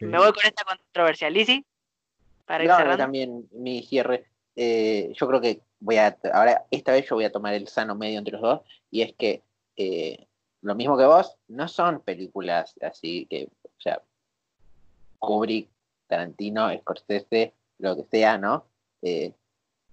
[0.00, 1.28] Me voy con esta controversia.
[1.30, 1.64] Lizzy,
[2.46, 3.02] para ir No, yo cerrando.
[3.04, 4.26] también mi cierre.
[4.56, 7.94] eh, yo creo que voy a, ahora esta vez yo voy a tomar el sano
[7.96, 9.42] medio entre los dos, y es que
[9.76, 10.26] eh,
[10.62, 14.00] lo mismo que vos, no son películas así que, o sea,
[15.26, 15.68] Kubrick,
[16.06, 18.64] Tarantino, Scorsese, lo que sea, ¿no?
[19.02, 19.32] Eh,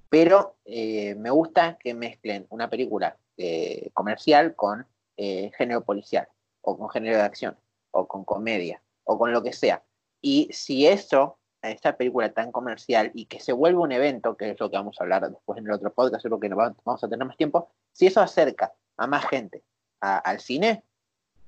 [0.09, 4.85] pero eh, me gusta que mezclen una película eh, comercial con
[5.17, 6.27] eh, género policial,
[6.61, 7.55] o con género de acción,
[7.91, 9.81] o con comedia, o con lo que sea.
[10.21, 14.59] Y si eso, esta película tan comercial, y que se vuelve un evento, que es
[14.59, 17.03] lo que vamos a hablar después en el otro podcast, creo que no va- vamos
[17.03, 19.63] a tener más tiempo, si eso acerca a más gente
[20.01, 20.83] a- al cine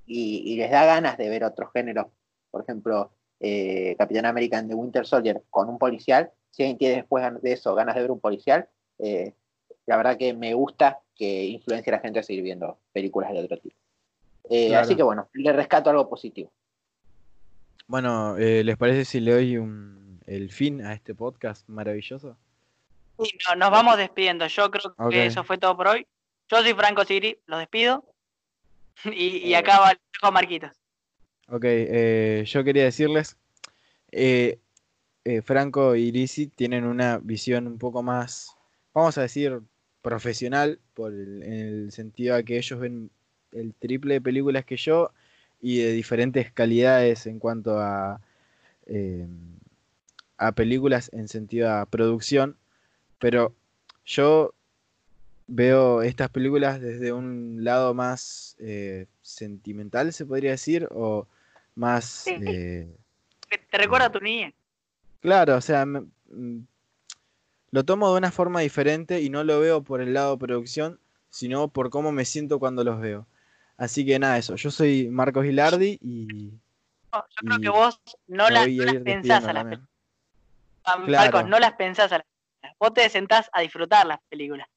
[0.05, 2.07] y, y les da ganas de ver otros géneros,
[2.51, 3.11] por ejemplo,
[3.45, 7.51] eh, Capitán América and the Winter Soldier con un policial, si alguien tiene después de
[7.51, 9.33] eso ganas de ver un policial, eh,
[9.85, 13.39] la verdad que me gusta que influencie a la gente a seguir viendo películas de
[13.43, 13.75] otro tipo.
[14.49, 14.85] Eh, Claro.
[14.85, 16.51] Así que bueno, le rescato algo positivo.
[17.87, 22.37] Bueno, eh, ¿les parece si le doy un- el fin a este podcast maravilloso?
[23.19, 24.47] Sí, no, nos vamos despidiendo.
[24.47, 26.07] Yo creo que eso fue todo por hoy.
[26.49, 28.05] Yo soy Franco Sigri, los despido.
[29.13, 30.71] Y, y acá va Marquitos.
[31.49, 33.37] Ok, eh, yo quería decirles,
[34.11, 34.59] eh,
[35.25, 38.55] eh, Franco y Lizzy tienen una visión un poco más,
[38.93, 39.61] vamos a decir,
[40.01, 43.11] profesional, por el, en el sentido de que ellos ven
[43.51, 45.11] el triple de películas que yo
[45.61, 48.21] y de diferentes calidades en cuanto a,
[50.37, 52.57] a películas en sentido a producción,
[53.19, 53.53] pero
[54.05, 54.53] yo
[55.47, 58.57] veo estas películas desde un lado más
[59.21, 61.27] sentimental, se podría decir, o
[61.75, 62.05] más...
[62.05, 62.35] Sí.
[62.45, 62.87] eh,
[63.69, 64.53] Te recuerda a tu niña.
[65.19, 66.65] Claro, o sea, me- mm,
[67.71, 71.69] lo tomo de una forma diferente y no lo veo por el lado producción, sino
[71.69, 73.25] por cómo me siento cuando los veo.
[73.77, 74.55] Así que nada, eso.
[74.55, 76.51] Yo soy Marcos Gilardi y
[77.11, 79.89] No, yo creo Y que vos no, las, no pensás a las películas.
[80.83, 81.31] Claro.
[81.31, 82.77] Marcos, no las pensás a las películas.
[82.79, 84.67] Vos te sentás a disfrutar las películas.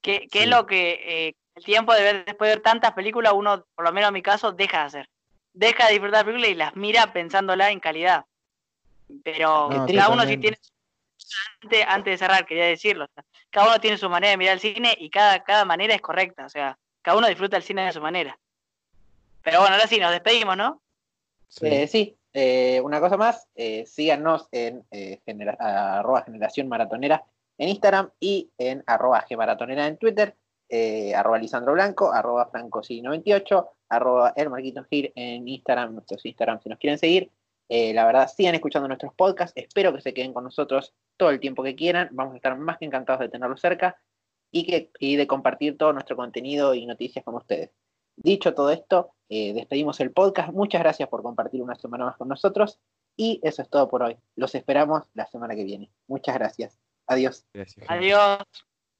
[0.00, 3.32] Que, que es lo que eh, el tiempo de ver, después de ver tantas películas,
[3.34, 5.08] uno, por lo menos en mi caso, deja de hacer.
[5.58, 8.26] Deja de disfrutar las películas y las mira pensándola en calidad.
[9.24, 10.58] Pero No, cada uno sí tiene
[11.62, 13.04] antes, antes de cerrar, quería decirlo.
[13.04, 15.94] o sea, cada uno tiene su manera de mirar el cine y cada, cada manera
[15.94, 16.44] es correcta.
[16.44, 18.38] O sea, cada uno disfruta el cine de su manera.
[19.42, 20.82] Pero bueno, ahora sí, nos despedimos, ¿no?
[21.48, 21.66] Sí.
[21.66, 25.56] Eh, sí, eh, una cosa más, eh, síganos en eh, genera-
[26.00, 27.24] arroba generación maratonera
[27.56, 30.36] en Instagram y en arroba gmaratonera en Twitter,
[30.68, 36.60] eh, arroba Lisandro Blanco, arroba Franco 98 arroba el Marquito Gil en Instagram, nuestros Instagram
[36.60, 37.30] si nos quieren seguir.
[37.68, 39.52] Eh, la verdad, sigan escuchando nuestros podcasts.
[39.56, 42.08] Espero que se queden con nosotros todo el tiempo que quieran.
[42.12, 44.00] Vamos a estar más que encantados de tenerlos cerca
[44.50, 47.70] y, que, y de compartir todo nuestro contenido y noticias con ustedes.
[48.16, 50.52] Dicho todo esto, eh, despedimos el podcast.
[50.52, 52.78] Muchas gracias por compartir una semana más con nosotros.
[53.16, 54.16] Y eso es todo por hoy.
[54.36, 55.90] Los esperamos la semana que viene.
[56.06, 56.78] Muchas gracias.
[57.06, 57.46] Adiós.
[57.52, 57.86] Gracias.
[57.88, 58.38] Adiós.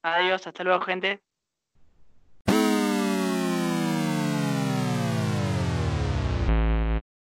[0.03, 0.45] Adiós.
[0.45, 1.26] Hasta luego, gente.